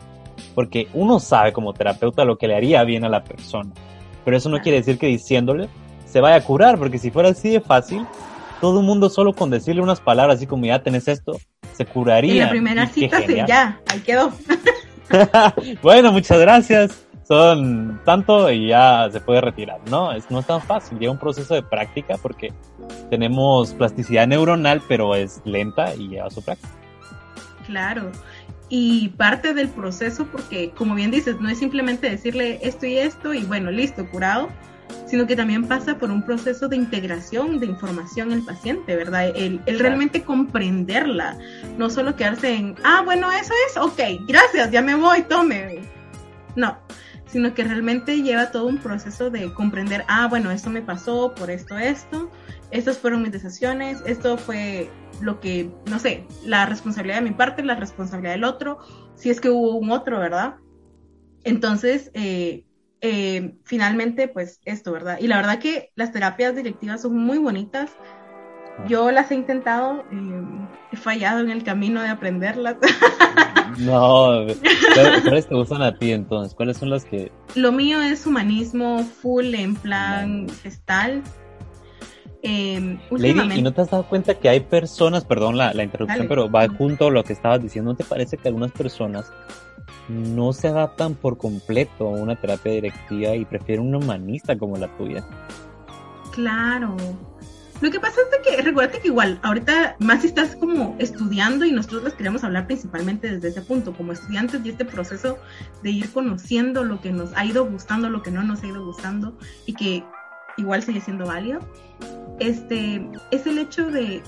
porque 0.56 0.88
uno 0.94 1.20
sabe 1.20 1.52
como 1.52 1.74
terapeuta 1.74 2.24
lo 2.24 2.38
que 2.38 2.48
le 2.48 2.56
haría 2.56 2.82
bien 2.82 3.04
a 3.04 3.08
la 3.08 3.22
persona, 3.22 3.70
pero 4.24 4.36
eso 4.36 4.48
no 4.48 4.58
quiere 4.58 4.78
decir 4.78 4.98
que 4.98 5.06
diciéndole 5.06 5.68
se 6.06 6.20
vaya 6.20 6.34
a 6.34 6.44
curar, 6.44 6.76
porque 6.76 6.98
si 6.98 7.12
fuera 7.12 7.28
así 7.28 7.48
de 7.48 7.60
fácil, 7.60 8.04
todo 8.60 8.80
el 8.80 8.84
mundo 8.84 9.08
solo 9.08 9.32
con 9.32 9.48
decirle 9.48 9.80
unas 9.80 10.00
palabras 10.00 10.38
así 10.38 10.48
como 10.48 10.66
ya 10.66 10.82
tenés 10.82 11.06
esto, 11.06 11.38
se 11.74 11.86
curaría. 11.86 12.34
Y 12.34 12.38
la 12.40 12.50
primera 12.50 12.86
cita 12.88 13.22
sí, 13.24 13.36
ya, 13.46 13.80
ahí 13.86 14.00
quedó. 14.00 14.32
bueno, 15.82 16.10
muchas 16.10 16.40
gracias. 16.40 17.07
Son 17.28 18.00
tanto 18.06 18.50
y 18.50 18.68
ya 18.68 19.08
se 19.12 19.20
puede 19.20 19.42
retirar. 19.42 19.80
No, 19.90 20.12
es, 20.12 20.30
no 20.30 20.38
es 20.38 20.46
tan 20.46 20.62
fácil. 20.62 20.98
Lleva 20.98 21.12
un 21.12 21.18
proceso 21.18 21.54
de 21.54 21.62
práctica 21.62 22.16
porque 22.22 22.54
tenemos 23.10 23.74
plasticidad 23.74 24.26
neuronal, 24.26 24.82
pero 24.88 25.14
es 25.14 25.42
lenta 25.44 25.94
y 25.94 26.08
lleva 26.08 26.30
su 26.30 26.42
práctica. 26.42 26.72
Claro 27.66 28.10
y 28.68 29.08
parte 29.10 29.54
del 29.54 29.68
proceso, 29.68 30.26
porque 30.26 30.70
como 30.70 30.94
bien 30.94 31.10
dices, 31.10 31.40
no 31.40 31.48
es 31.48 31.58
simplemente 31.58 32.10
decirle 32.10 32.58
esto 32.62 32.86
y 32.86 32.98
esto 32.98 33.32
y 33.32 33.44
bueno, 33.44 33.70
listo, 33.70 34.08
curado, 34.10 34.48
sino 35.06 35.26
que 35.26 35.36
también 35.36 35.66
pasa 35.66 35.98
por 35.98 36.10
un 36.10 36.22
proceso 36.22 36.68
de 36.68 36.76
integración 36.76 37.60
de 37.60 37.66
información 37.66 38.32
el 38.32 38.44
paciente, 38.44 38.94
¿verdad? 38.94 39.28
El, 39.34 39.60
el 39.66 39.78
realmente 39.78 40.22
comprenderla, 40.22 41.38
no 41.78 41.88
solo 41.88 42.14
quedarse 42.14 42.54
en, 42.54 42.74
ah, 42.84 43.02
bueno, 43.04 43.32
eso 43.32 43.54
es, 43.68 43.76
ok, 43.76 44.26
gracias, 44.26 44.70
ya 44.70 44.82
me 44.82 44.94
voy, 44.94 45.22
tome. 45.22 45.80
No, 46.56 46.76
sino 47.28 47.54
que 47.54 47.64
realmente 47.64 48.22
lleva 48.22 48.50
todo 48.50 48.66
un 48.66 48.78
proceso 48.78 49.30
de 49.30 49.52
comprender, 49.52 50.04
ah, 50.08 50.26
bueno, 50.28 50.50
esto 50.50 50.70
me 50.70 50.82
pasó 50.82 51.34
por 51.34 51.50
esto, 51.50 51.78
esto, 51.78 52.30
estas 52.70 52.98
fueron 52.98 53.22
mis 53.22 53.32
decisiones, 53.32 54.02
esto 54.06 54.38
fue 54.38 54.90
lo 55.20 55.40
que, 55.40 55.70
no 55.90 55.98
sé, 55.98 56.26
la 56.44 56.66
responsabilidad 56.66 57.18
de 57.18 57.30
mi 57.30 57.34
parte, 57.34 57.62
la 57.62 57.74
responsabilidad 57.74 58.32
del 58.32 58.44
otro, 58.44 58.78
si 59.14 59.30
es 59.30 59.40
que 59.40 59.50
hubo 59.50 59.76
un 59.76 59.90
otro, 59.90 60.18
¿verdad? 60.18 60.56
Entonces, 61.44 62.10
eh, 62.14 62.64
eh, 63.00 63.54
finalmente, 63.64 64.28
pues 64.28 64.60
esto, 64.64 64.92
¿verdad? 64.92 65.18
Y 65.20 65.28
la 65.28 65.36
verdad 65.36 65.58
que 65.58 65.92
las 65.94 66.12
terapias 66.12 66.56
directivas 66.56 67.02
son 67.02 67.16
muy 67.16 67.38
bonitas. 67.38 67.90
Yo 68.86 69.10
las 69.10 69.30
he 69.30 69.34
intentado, 69.34 70.04
eh, 70.12 70.42
he 70.92 70.96
fallado 70.96 71.40
en 71.40 71.50
el 71.50 71.64
camino 71.64 72.02
de 72.02 72.08
aprenderlas. 72.08 72.76
No, 73.76 74.46
¿cuáles 75.24 75.46
te 75.46 75.54
gustan 75.54 75.82
a 75.82 75.96
ti 75.96 76.12
entonces? 76.12 76.54
¿Cuáles 76.54 76.78
son 76.78 76.90
las 76.90 77.04
que...? 77.04 77.30
Lo 77.54 77.70
mío 77.70 78.00
es 78.00 78.26
humanismo 78.26 79.04
full 79.04 79.54
en 79.54 79.76
plan 79.76 80.48
gestal. 80.62 81.22
Eh, 82.42 82.98
Lady, 83.10 83.58
¿y 83.58 83.62
no 83.62 83.72
te 83.72 83.82
has 83.82 83.90
dado 83.90 84.04
cuenta 84.04 84.34
que 84.34 84.48
hay 84.48 84.60
personas, 84.60 85.24
perdón 85.24 85.56
la, 85.56 85.74
la 85.74 85.82
interrupción, 85.82 86.26
pero 86.28 86.50
va 86.50 86.66
junto 86.68 87.08
a 87.08 87.10
lo 87.10 87.22
que 87.24 87.32
estabas 87.32 87.62
diciendo, 87.62 87.92
¿no 87.92 87.96
te 87.96 88.04
parece 88.04 88.36
que 88.36 88.48
algunas 88.48 88.72
personas 88.72 89.30
no 90.08 90.52
se 90.52 90.68
adaptan 90.68 91.14
por 91.14 91.36
completo 91.36 92.08
a 92.08 92.10
una 92.10 92.36
terapia 92.36 92.72
directiva 92.72 93.34
y 93.34 93.44
prefieren 93.44 93.86
un 93.86 93.96
humanista 93.96 94.56
como 94.56 94.76
la 94.76 94.88
tuya? 94.96 95.24
Claro. 96.32 96.96
Lo 97.80 97.92
que 97.92 98.00
pasa 98.00 98.20
es 98.20 98.56
que, 98.56 98.60
recuerda 98.62 98.98
que 98.98 99.06
igual, 99.06 99.38
ahorita 99.42 99.96
más 100.00 100.22
si 100.22 100.28
estás 100.28 100.56
como 100.56 100.96
estudiando 100.98 101.64
y 101.64 101.70
nosotros 101.70 102.02
les 102.02 102.14
queremos 102.14 102.42
hablar 102.42 102.66
principalmente 102.66 103.30
desde 103.30 103.48
ese 103.48 103.62
punto, 103.62 103.92
como 103.92 104.12
estudiantes 104.12 104.60
y 104.64 104.70
este 104.70 104.84
proceso 104.84 105.38
de 105.82 105.90
ir 105.90 106.10
conociendo 106.10 106.82
lo 106.82 107.00
que 107.00 107.12
nos 107.12 107.32
ha 107.36 107.44
ido 107.44 107.64
gustando, 107.66 108.10
lo 108.10 108.22
que 108.22 108.32
no 108.32 108.42
nos 108.42 108.62
ha 108.64 108.66
ido 108.66 108.84
gustando 108.84 109.38
y 109.64 109.74
que 109.74 110.04
igual 110.56 110.82
sigue 110.82 111.00
siendo 111.00 111.26
válido, 111.26 111.60
este, 112.40 113.08
es 113.30 113.46
el 113.46 113.58
hecho 113.58 113.88
de 113.90 114.22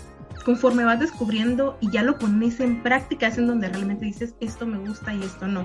conforme 0.45 0.85
vas 0.85 1.01
descubriendo 1.01 1.77
y 1.81 1.91
ya 1.91 2.03
lo 2.03 2.19
pones 2.19 2.61
en 2.61 2.83
práctica, 2.83 3.27
es 3.27 3.39
en 3.39 3.49
donde 3.49 3.69
realmente 3.69 4.05
dices, 4.05 4.35
esto 4.41 4.65
me 4.65 4.79
gusta 4.79 5.13
y 5.13 5.23
esto 5.23 5.49
no. 5.49 5.65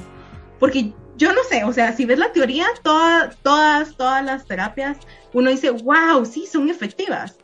Porque 0.59 0.93
yo 1.17 1.33
no 1.33 1.43
sé, 1.49 1.63
o 1.63 1.73
sea, 1.73 1.93
si 1.93 2.05
ves 2.05 2.19
la 2.19 2.31
teoría, 2.31 2.65
todas, 2.83 3.37
todas, 3.43 3.95
todas 3.95 4.23
las 4.23 4.45
terapias, 4.45 4.97
uno 5.33 5.49
dice, 5.49 5.69
wow, 5.69 6.25
sí, 6.25 6.45
son 6.45 6.69
efectivas, 6.69 7.37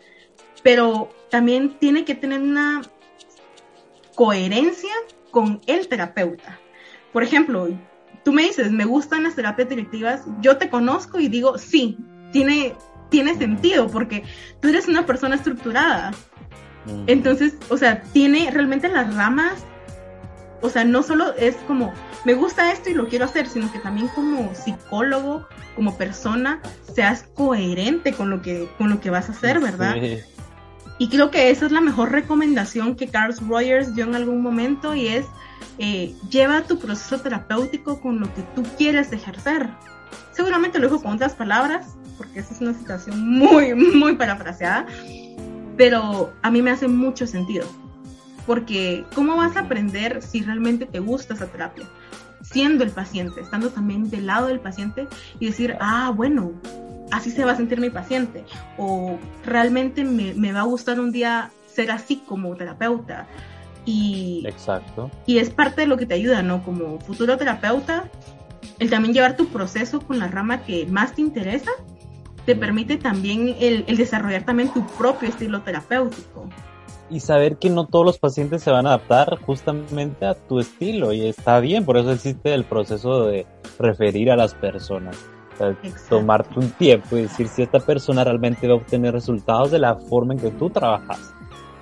pero 0.63 1.10
también 1.30 1.77
tiene 1.80 2.06
que 2.06 2.15
tener 2.15 2.41
una 2.41 2.82
coherencia 4.15 4.94
con 5.32 5.62
el 5.68 5.88
terapeuta. 5.88 6.60
Por 7.13 7.24
ejemplo, 7.24 7.70
tú 8.24 8.34
me 8.34 8.44
dices, 8.44 8.72
me 8.72 8.86
gustan 8.86 9.24
las 9.24 9.36
terapias 9.36 9.70
directivas, 9.70 10.24
yo 10.41 10.58
te 10.58 10.70
conozco 10.70 11.20
y 11.20 11.27
digo, 11.27 11.58
sí, 11.58 11.98
tiene, 12.32 12.75
tiene 13.10 13.36
sentido 13.38 13.88
porque 13.88 14.24
tú 14.60 14.68
eres 14.68 14.88
una 14.88 15.06
persona 15.06 15.36
estructurada. 15.36 16.12
Entonces, 17.06 17.56
o 17.70 17.77
sea, 17.77 18.01
tiene 18.01 18.50
realmente 18.50 18.89
las 18.89 19.13
ramas, 19.15 19.63
o 20.62 20.70
sea, 20.70 20.84
no 20.84 21.03
solo 21.03 21.36
es 21.36 21.56
como, 21.68 21.94
me 22.25 22.34
gusta 22.34 22.72
esto 22.72 22.89
y 22.89 22.96
lo 22.96 23.08
quiero 23.08 23.25
hacer, 23.25 23.48
sino 23.48 23.72
que 23.72 23.77
también 23.80 24.08
como 24.10 24.53
psicólogo, 24.56 25.48
como 25.75 25.96
persona, 25.96 26.60
seas 26.91 27.24
coherente 27.36 28.13
con 28.13 28.32
lo 28.32 28.41
que, 28.41 28.68
con 28.80 28.89
lo 28.89 29.00
que 29.00 29.12
vas 29.12 29.30
a 29.30 29.34
hacer, 29.34 29.60
¿verdad? 29.60 29.96
Y 31.01 31.08
creo 31.08 31.31
que 31.31 31.50
esa 31.50 31.65
es 31.65 31.72
la 31.72 31.81
mejor 31.81 32.12
recomendación 32.12 32.96
que 32.96 33.08
Carl 33.08 33.34
Rogers 33.50 33.96
dio 33.96 34.05
en 34.05 34.13
algún 34.13 34.43
momento 34.43 34.93
y 34.93 35.08
es 35.08 35.25
eh, 35.79 36.13
lleva 36.29 36.62
tu 36.62 36.77
proceso 36.77 37.20
terapéutico 37.20 38.00
con 38.00 38.20
lo 38.20 38.31
que 38.36 38.43
tú 38.53 38.62
quieres 38.77 39.12
ejercer. 39.12 39.67
Seguramente 40.31 40.77
lo 40.77 40.86
dijo 40.86 41.01
con 41.01 41.13
otras 41.13 41.34
palabras, 41.34 41.88
porque 42.20 42.41
esa 42.41 42.53
es 42.53 42.62
una 42.62 42.75
situación 42.75 43.27
muy, 43.27 43.74
muy 43.96 44.15
parafraseada, 44.15 44.86
pero 45.75 46.34
a 46.43 46.51
mí 46.51 46.62
me 46.62 46.70
hace 46.70 46.88
mucho 46.88 47.25
sentido. 47.25 47.65
Porque 48.46 49.03
¿cómo 49.15 49.36
vas 49.36 49.58
a 49.58 49.62
aprender 49.62 50.22
si 50.22 50.43
realmente 50.43 50.86
te 50.86 51.00
gusta 51.00 51.34
esa 51.34 51.48
terapia? 51.48 51.88
Siendo 52.43 52.84
el 52.84 52.91
paciente, 52.91 53.41
estando 53.41 53.70
también 53.72 54.12
del 54.12 54.27
lado 54.27 54.50
del 54.50 54.60
paciente 54.60 55.08
y 55.39 55.48
decir, 55.48 55.77
ah, 55.79 56.13
bueno, 56.15 56.51
así 57.12 57.32
se 57.32 57.46
va 57.46 57.51
a 57.51 57.56
sentir 57.56 57.80
mi 57.80 57.89
paciente. 57.89 58.44
O 58.77 59.18
realmente 59.46 60.03
me, 60.03 60.34
me 60.34 60.51
va 60.53 60.62
a 60.62 60.63
gustar 60.63 61.00
un 61.00 61.12
día 61.12 61.51
ser 61.68 61.91
así 61.91 62.24
como 62.27 62.56
terapeuta. 62.56 63.27
Y, 63.86 64.44
Exacto. 64.46 65.10
y 65.25 65.39
es 65.39 65.50
parte 65.50 65.82
de 65.82 65.88
lo 65.88 65.98
que 65.98 66.06
te 66.06 66.13
ayuda, 66.13 66.44
¿no? 66.44 66.63
Como 66.63 67.00
futuro 67.00 67.38
terapeuta, 67.38 68.10
el 68.80 68.89
también 68.89 69.13
llevar 69.13 69.36
tu 69.36 69.48
proceso 69.48 70.01
con 70.01 70.20
la 70.20 70.27
rama 70.27 70.63
que 70.63 70.86
más 70.86 71.15
te 71.15 71.22
interesa, 71.22 71.72
te 72.46 72.56
permite 72.56 72.98
también 72.98 73.56
el, 73.60 73.84
el 73.88 73.98
desarrollar 73.98 74.44
también 74.44 74.72
tu 74.72 74.86
propio 74.86 75.30
estilo 75.30 75.62
terapéutico. 75.62 76.48
Y 77.10 77.20
saber 77.20 77.58
que 77.58 77.70
no 77.70 77.88
todos 77.88 78.06
los 78.06 78.20
pacientes 78.20 78.63
se 78.63 78.72
van 78.72 78.86
a 78.86 78.89
adaptar 78.89 79.38
justamente 79.41 80.25
a 80.25 80.34
tu 80.36 80.60
estilo 80.60 81.12
y 81.12 81.27
está 81.27 81.60
bien, 81.60 81.84
por 81.84 81.98
eso 81.98 82.12
existe 82.12 82.53
el 82.53 82.63
proceso 82.63 83.25
de 83.25 83.46
referir 83.80 84.32
a 84.32 84.36
las 84.36 84.53
personas. 84.53 85.18
Tomarte 86.10 86.60
un 86.60 86.70
tiempo 86.72 87.18
y 87.18 87.24
decir 87.24 87.48
si 87.48 87.62
esta 87.62 87.80
persona 87.80 88.24
realmente 88.24 88.68
va 88.68 88.74
a 88.74 88.77
obtener 88.77 89.13
resultados 89.13 89.72
de 89.72 89.80
la 89.80 89.96
forma 89.96 90.34
en 90.34 90.39
que 90.39 90.51
tú 90.51 90.70
trabajas 90.70 91.34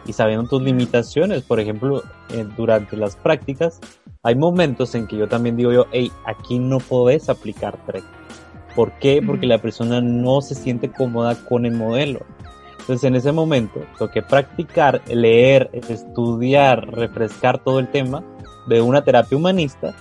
y 0.06 0.14
sabiendo 0.14 0.48
tus 0.48 0.62
limitaciones. 0.62 1.44
Por 1.44 1.60
ejemplo, 1.60 2.04
eh, 2.30 2.46
durante 2.58 2.98
las 2.98 3.16
prácticas 3.16 3.80
hay 4.24 4.36
momentos 4.36 4.96
en 4.96 5.08
que 5.08 5.18
yo 5.18 5.28
también 5.28 5.56
digo 5.56 5.72
yo, 5.72 5.86
hey, 5.92 6.12
aquí 6.26 6.60
no 6.60 6.80
puedes 6.80 7.30
aplicar 7.30 7.78
TREC. 7.86 8.04
¿Por 8.76 8.92
qué? 9.00 9.22
Porque 9.26 9.48
la 9.48 9.58
persona 9.58 10.02
no 10.02 10.42
se 10.42 10.56
siente 10.56 10.92
cómoda 10.92 11.36
con 11.36 11.66
el 11.66 11.74
modelo. 11.74 12.22
Entonces 12.80 13.04
en 13.04 13.16
ese 13.16 13.32
momento 13.32 13.82
tengo 13.98 14.12
que 14.12 14.22
practicar, 14.22 15.02
leer, 15.08 15.70
estudiar, 15.74 16.90
refrescar 16.90 17.60
todo 17.64 17.80
el 17.80 17.88
tema 17.90 18.24
de 18.68 18.82
una 18.82 19.04
terapia 19.04 19.38
humanista 19.38 19.94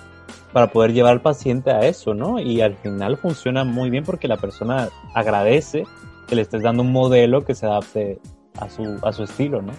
para 0.53 0.71
poder 0.71 0.93
llevar 0.93 1.13
al 1.13 1.23
paciente 1.23 1.71
a 1.71 1.81
eso, 1.81 2.15
¿no? 2.15 2.39
Y 2.39 2.61
al 2.61 2.77
final 2.77 3.17
funciona 3.17 3.65
muy 3.65 3.91
bien 3.91 4.05
porque 4.05 4.29
la 4.29 4.37
persona 4.37 4.89
agradece 5.15 5.85
que 6.27 6.37
le 6.37 6.43
estés 6.43 6.63
dando 6.63 6.83
un 6.83 6.93
modelo 6.93 7.45
que 7.45 7.55
se 7.55 7.67
adapte 7.67 8.21
a 8.59 8.69
su, 8.69 8.99
a 9.03 9.13
su 9.13 9.25
estilo, 9.25 9.63
¿no? 9.63 9.73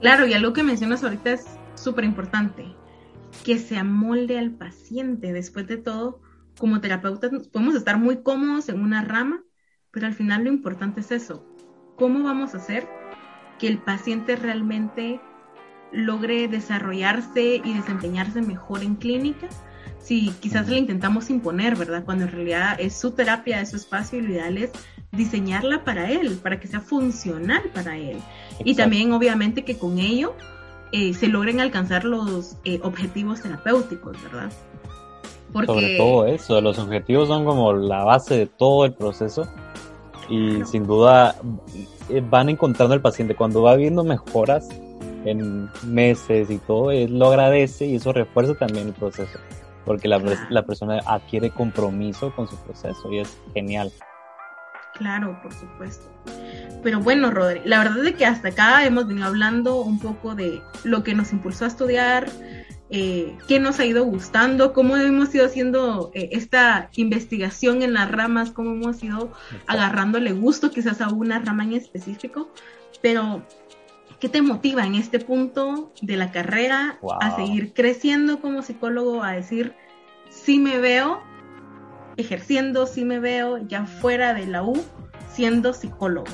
Claro, 0.00 0.26
y 0.26 0.34
algo 0.34 0.52
que 0.52 0.62
mencionas 0.62 1.04
ahorita 1.04 1.32
es 1.32 1.46
súper 1.74 2.04
importante, 2.04 2.64
que 3.44 3.58
se 3.58 3.76
amolde 3.76 4.38
al 4.38 4.50
paciente. 4.50 5.32
Después 5.32 5.66
de 5.66 5.76
todo, 5.76 6.20
como 6.58 6.80
terapeutas 6.80 7.30
podemos 7.48 7.74
estar 7.74 7.98
muy 7.98 8.22
cómodos 8.22 8.68
en 8.68 8.80
una 8.80 9.02
rama, 9.02 9.42
pero 9.90 10.06
al 10.06 10.14
final 10.14 10.44
lo 10.44 10.50
importante 10.50 11.00
es 11.00 11.12
eso. 11.12 11.46
¿Cómo 11.96 12.24
vamos 12.24 12.54
a 12.54 12.58
hacer 12.58 12.88
que 13.58 13.68
el 13.68 13.78
paciente 13.78 14.36
realmente 14.36 15.20
logre 15.92 16.48
desarrollarse 16.48 17.60
y 17.62 17.74
desempeñarse 17.74 18.42
mejor 18.42 18.82
en 18.82 18.96
clínica? 18.96 19.48
Si 20.02 20.30
quizás 20.40 20.68
le 20.68 20.78
intentamos 20.78 21.30
imponer, 21.30 21.76
¿verdad? 21.76 22.04
Cuando 22.04 22.24
en 22.24 22.32
realidad 22.32 22.76
es 22.78 22.94
su 22.94 23.12
terapia, 23.12 23.60
es 23.60 23.70
su 23.70 23.76
espacio 23.76 24.18
y 24.18 24.22
lo 24.22 24.32
ideal 24.32 24.58
es 24.58 24.70
diseñarla 25.12 25.84
para 25.84 26.10
él, 26.10 26.38
para 26.42 26.58
que 26.58 26.66
sea 26.66 26.80
funcional 26.80 27.62
para 27.74 27.96
él. 27.96 28.18
Y 28.64 28.74
también 28.74 29.12
obviamente 29.12 29.64
que 29.64 29.78
con 29.78 29.98
ello 29.98 30.34
eh, 30.90 31.14
se 31.14 31.28
logren 31.28 31.60
alcanzar 31.60 32.04
los 32.04 32.56
eh, 32.64 32.80
objetivos 32.82 33.42
terapéuticos, 33.42 34.16
¿verdad? 34.24 34.50
Porque... 35.52 35.66
Sobre 35.66 35.96
todo 35.98 36.26
eso, 36.26 36.60
los 36.60 36.78
objetivos 36.78 37.28
son 37.28 37.44
como 37.44 37.72
la 37.72 38.04
base 38.04 38.36
de 38.36 38.46
todo 38.46 38.86
el 38.86 38.94
proceso 38.94 39.46
y 40.28 40.64
sin 40.64 40.86
duda 40.86 41.36
eh, 42.08 42.22
van 42.28 42.48
encontrando 42.48 42.94
el 42.94 43.00
paciente 43.00 43.34
cuando 43.34 43.62
va 43.62 43.76
viendo 43.76 44.02
mejoras 44.02 44.68
en 45.24 45.70
meses 45.86 46.50
y 46.50 46.58
todo, 46.58 46.90
él 46.90 47.18
lo 47.18 47.28
agradece 47.28 47.86
y 47.86 47.96
eso 47.96 48.12
refuerza 48.12 48.54
también 48.54 48.88
el 48.88 48.94
proceso, 48.94 49.38
porque 49.84 50.08
la, 50.08 50.20
la 50.50 50.64
persona 50.64 51.00
adquiere 51.06 51.50
compromiso 51.50 52.34
con 52.34 52.48
su 52.48 52.56
proceso 52.56 53.12
y 53.12 53.18
es 53.18 53.38
genial. 53.54 53.92
Claro, 54.94 55.38
por 55.42 55.52
supuesto. 55.52 56.10
Pero 56.82 57.00
bueno, 57.00 57.30
Rodri, 57.30 57.60
la 57.64 57.78
verdad 57.78 58.06
es 58.06 58.14
que 58.14 58.26
hasta 58.26 58.48
acá 58.48 58.84
hemos 58.84 59.06
venido 59.06 59.26
hablando 59.26 59.80
un 59.80 59.98
poco 59.98 60.34
de 60.34 60.60
lo 60.84 61.02
que 61.02 61.14
nos 61.14 61.32
impulsó 61.32 61.64
a 61.64 61.68
estudiar, 61.68 62.28
eh, 62.90 63.38
qué 63.48 63.58
nos 63.58 63.80
ha 63.80 63.86
ido 63.86 64.04
gustando, 64.04 64.72
cómo 64.72 64.96
hemos 64.96 65.34
ido 65.34 65.46
haciendo 65.46 66.10
eh, 66.12 66.28
esta 66.32 66.90
investigación 66.96 67.82
en 67.82 67.94
las 67.94 68.10
ramas, 68.10 68.50
cómo 68.50 68.72
hemos 68.72 69.02
ido 69.02 69.32
agarrándole 69.66 70.32
gusto 70.32 70.70
quizás 70.70 71.00
a 71.00 71.08
una 71.08 71.38
rama 71.38 71.64
en 71.64 71.72
específico. 71.72 72.50
Pero, 73.00 73.42
¿qué 74.22 74.28
te 74.28 74.40
motiva 74.40 74.86
en 74.86 74.94
este 74.94 75.18
punto 75.18 75.90
de 76.00 76.16
la 76.16 76.30
carrera 76.30 77.00
a 77.20 77.34
seguir 77.34 77.74
creciendo 77.74 78.40
como 78.40 78.62
psicólogo, 78.62 79.24
a 79.24 79.32
decir, 79.32 79.74
sí 80.30 80.60
me 80.60 80.78
veo 80.78 81.18
ejerciendo, 82.16 82.86
si 82.86 83.04
me 83.04 83.18
veo 83.18 83.58
ya 83.66 83.84
fuera 83.84 84.32
de 84.32 84.46
la 84.46 84.62
U 84.62 84.80
siendo 85.28 85.72
psicólogo? 85.72 86.30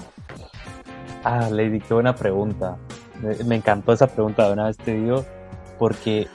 Ah, 1.25 1.49
Lady, 1.51 1.81
qué 1.81 1.95
buena 1.95 2.15
pregunta. 2.15 2.77
Me, 3.47 3.57
encantó 3.57 3.95
esa 3.95 4.07
pregunta 4.07 4.47
de 4.47 4.53
una 4.53 4.67
vez 4.67 4.77
te 4.77 4.93
digo, 4.93 5.25
porque 5.79 6.29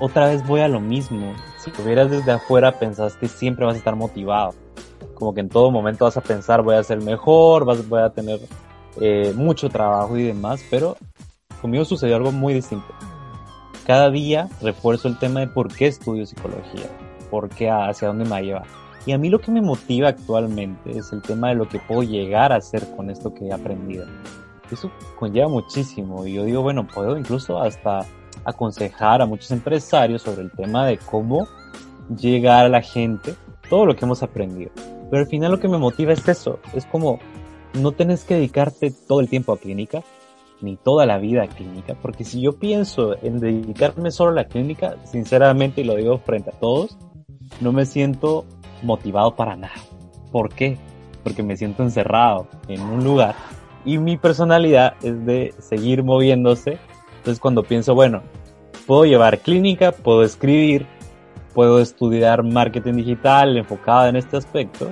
otra 0.00 0.28
vez 0.28 0.42
voy 0.46 0.62
a 0.62 0.68
lo 0.68 0.80
mismo. 0.80 1.34
Si 1.58 1.70
te 1.70 1.82
vieras 1.84 2.10
desde 2.10 2.32
afuera, 2.32 2.78
pensás 2.78 3.14
que 3.16 3.28
siempre 3.28 3.66
vas 3.66 3.74
a 3.74 3.78
estar 3.78 3.94
motivado. 3.94 4.54
Como 5.16 5.34
que 5.34 5.40
en 5.40 5.50
todo 5.50 5.70
momento 5.70 6.06
vas 6.06 6.16
a 6.16 6.22
pensar, 6.22 6.62
voy 6.62 6.76
a 6.76 6.82
ser 6.82 7.02
mejor, 7.02 7.66
vas, 7.66 7.86
voy 7.86 8.00
a 8.00 8.08
tener 8.08 8.40
eh, 9.00 9.32
mucho 9.34 9.68
trabajo 9.68 10.16
y 10.16 10.24
demás, 10.24 10.64
pero 10.70 10.96
conmigo 11.60 11.84
sucedió 11.84 12.16
algo 12.16 12.32
muy 12.32 12.54
distinto. 12.54 12.86
Cada 13.86 14.10
día 14.10 14.48
refuerzo 14.60 15.08
el 15.08 15.18
tema 15.18 15.40
de 15.40 15.48
por 15.48 15.74
qué 15.74 15.86
estudio 15.86 16.26
psicología 16.26 16.88
por 17.32 17.48
qué, 17.48 17.70
hacia 17.70 18.08
dónde 18.08 18.24
me 18.24 18.30
va 18.30 18.36
a 18.36 18.42
llevar. 18.42 18.66
Y 19.06 19.12
a 19.12 19.18
mí 19.18 19.30
lo 19.30 19.40
que 19.40 19.50
me 19.50 19.62
motiva 19.62 20.10
actualmente 20.10 20.96
es 20.98 21.12
el 21.14 21.22
tema 21.22 21.48
de 21.48 21.54
lo 21.54 21.66
que 21.66 21.78
puedo 21.78 22.02
llegar 22.02 22.52
a 22.52 22.56
hacer 22.56 22.86
con 22.94 23.08
esto 23.08 23.32
que 23.32 23.46
he 23.46 23.52
aprendido. 23.52 24.06
Eso 24.70 24.92
conlleva 25.18 25.48
muchísimo 25.48 26.26
y 26.26 26.34
yo 26.34 26.44
digo, 26.44 26.60
bueno, 26.60 26.86
puedo 26.86 27.16
incluso 27.16 27.58
hasta 27.58 28.04
aconsejar 28.44 29.22
a 29.22 29.26
muchos 29.26 29.50
empresarios 29.50 30.22
sobre 30.22 30.42
el 30.42 30.52
tema 30.52 30.86
de 30.86 30.98
cómo 30.98 31.48
llegar 32.14 32.66
a 32.66 32.68
la 32.68 32.82
gente 32.82 33.34
todo 33.70 33.86
lo 33.86 33.96
que 33.96 34.04
hemos 34.04 34.22
aprendido. 34.22 34.70
Pero 35.10 35.22
al 35.22 35.28
final 35.28 35.52
lo 35.52 35.58
que 35.58 35.68
me 35.68 35.78
motiva 35.78 36.12
es 36.12 36.28
eso, 36.28 36.58
es 36.74 36.84
como 36.84 37.18
no 37.74 37.92
tenés 37.92 38.24
que 38.24 38.34
dedicarte 38.34 38.90
todo 38.90 39.20
el 39.20 39.28
tiempo 39.28 39.52
a 39.52 39.58
clínica, 39.58 40.02
ni 40.60 40.76
toda 40.76 41.06
la 41.06 41.18
vida 41.18 41.42
a 41.42 41.48
clínica, 41.48 41.96
porque 42.00 42.24
si 42.24 42.40
yo 42.40 42.52
pienso 42.52 43.16
en 43.22 43.40
dedicarme 43.40 44.10
solo 44.10 44.30
a 44.30 44.34
la 44.34 44.48
clínica, 44.48 44.96
sinceramente, 45.04 45.80
y 45.80 45.84
lo 45.84 45.96
digo 45.96 46.18
frente 46.18 46.50
a 46.50 46.58
todos, 46.58 46.96
no 47.60 47.72
me 47.72 47.84
siento 47.84 48.44
motivado 48.82 49.34
para 49.34 49.56
nada. 49.56 49.74
¿Por 50.30 50.50
qué? 50.50 50.78
Porque 51.24 51.42
me 51.42 51.56
siento 51.56 51.82
encerrado 51.82 52.46
en 52.68 52.80
un 52.80 53.04
lugar 53.04 53.34
y 53.84 53.98
mi 53.98 54.16
personalidad 54.16 54.94
es 55.02 55.24
de 55.26 55.54
seguir 55.58 56.02
moviéndose. 56.02 56.78
Entonces 57.18 57.40
cuando 57.40 57.62
pienso, 57.62 57.94
bueno, 57.94 58.22
puedo 58.86 59.04
llevar 59.04 59.40
clínica, 59.40 59.92
puedo 59.92 60.22
escribir, 60.22 60.86
puedo 61.54 61.80
estudiar 61.80 62.42
marketing 62.42 62.94
digital 62.94 63.56
enfocado 63.56 64.08
en 64.08 64.16
este 64.16 64.36
aspecto 64.36 64.90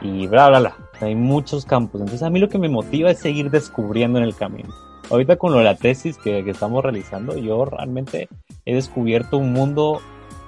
y 0.00 0.26
bla, 0.26 0.48
bla, 0.48 0.60
bla. 0.60 0.76
Hay 1.02 1.14
muchos 1.14 1.64
campos. 1.64 2.00
Entonces 2.00 2.22
a 2.22 2.30
mí 2.30 2.38
lo 2.38 2.48
que 2.48 2.58
me 2.58 2.68
motiva 2.68 3.10
es 3.10 3.18
seguir 3.18 3.50
descubriendo 3.50 4.18
en 4.18 4.24
el 4.24 4.34
camino. 4.34 4.70
Ahorita 5.10 5.36
con 5.36 5.52
lo 5.52 5.58
de 5.58 5.64
la 5.64 5.76
tesis 5.76 6.16
que, 6.16 6.44
que 6.44 6.50
estamos 6.50 6.82
realizando, 6.82 7.36
yo 7.36 7.64
realmente 7.64 8.28
he 8.64 8.74
descubierto 8.74 9.36
un 9.36 9.52
mundo 9.52 10.00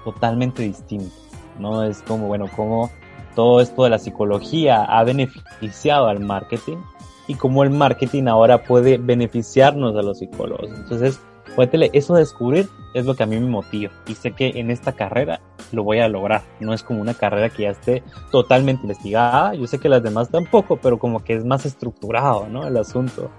totalmente 0.04 0.62
distinto 0.62 1.12
¿no? 1.58 1.82
Es 1.82 2.02
como, 2.02 2.26
bueno, 2.26 2.48
como 2.54 2.90
todo 3.34 3.60
esto 3.60 3.84
de 3.84 3.90
la 3.90 3.98
psicología 3.98 4.84
ha 4.84 5.04
beneficiado 5.04 6.06
al 6.06 6.20
marketing 6.20 6.78
y 7.26 7.34
cómo 7.34 7.62
el 7.62 7.70
marketing 7.70 8.24
ahora 8.24 8.62
puede 8.62 8.98
beneficiarnos 8.98 9.96
a 9.96 10.02
los 10.02 10.18
psicólogos. 10.18 10.70
Entonces, 10.70 11.20
cuéntele, 11.54 11.90
eso 11.92 12.14
de 12.14 12.20
descubrir 12.20 12.68
es 12.94 13.04
lo 13.06 13.14
que 13.14 13.24
a 13.24 13.26
mí 13.26 13.38
me 13.38 13.46
motiva 13.46 13.92
y 14.06 14.14
sé 14.14 14.32
que 14.32 14.52
en 14.58 14.70
esta 14.70 14.92
carrera 14.92 15.40
lo 15.72 15.82
voy 15.84 15.98
a 15.98 16.08
lograr. 16.08 16.42
No 16.60 16.72
es 16.72 16.82
como 16.82 17.00
una 17.00 17.14
carrera 17.14 17.50
que 17.50 17.64
ya 17.64 17.70
esté 17.70 18.02
totalmente 18.30 18.82
investigada, 18.82 19.54
yo 19.54 19.66
sé 19.66 19.78
que 19.78 19.88
las 19.88 20.02
demás 20.02 20.30
tampoco, 20.30 20.78
pero 20.78 20.98
como 20.98 21.22
que 21.24 21.34
es 21.34 21.44
más 21.44 21.66
estructurado, 21.66 22.48
¿no? 22.48 22.66
El 22.66 22.76
asunto. 22.76 23.30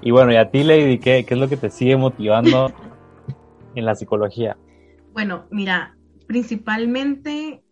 Y 0.00 0.10
bueno, 0.10 0.32
y 0.32 0.36
a 0.36 0.50
ti, 0.50 0.64
Lady, 0.64 0.98
¿qué, 0.98 1.24
qué 1.26 1.34
es 1.34 1.40
lo 1.40 1.48
que 1.48 1.56
te 1.56 1.70
sigue 1.70 1.96
motivando 1.96 2.72
en 3.74 3.84
la 3.84 3.94
psicología? 3.94 4.56
Bueno, 5.12 5.46
mira, 5.50 5.98
principalmente 6.26 7.64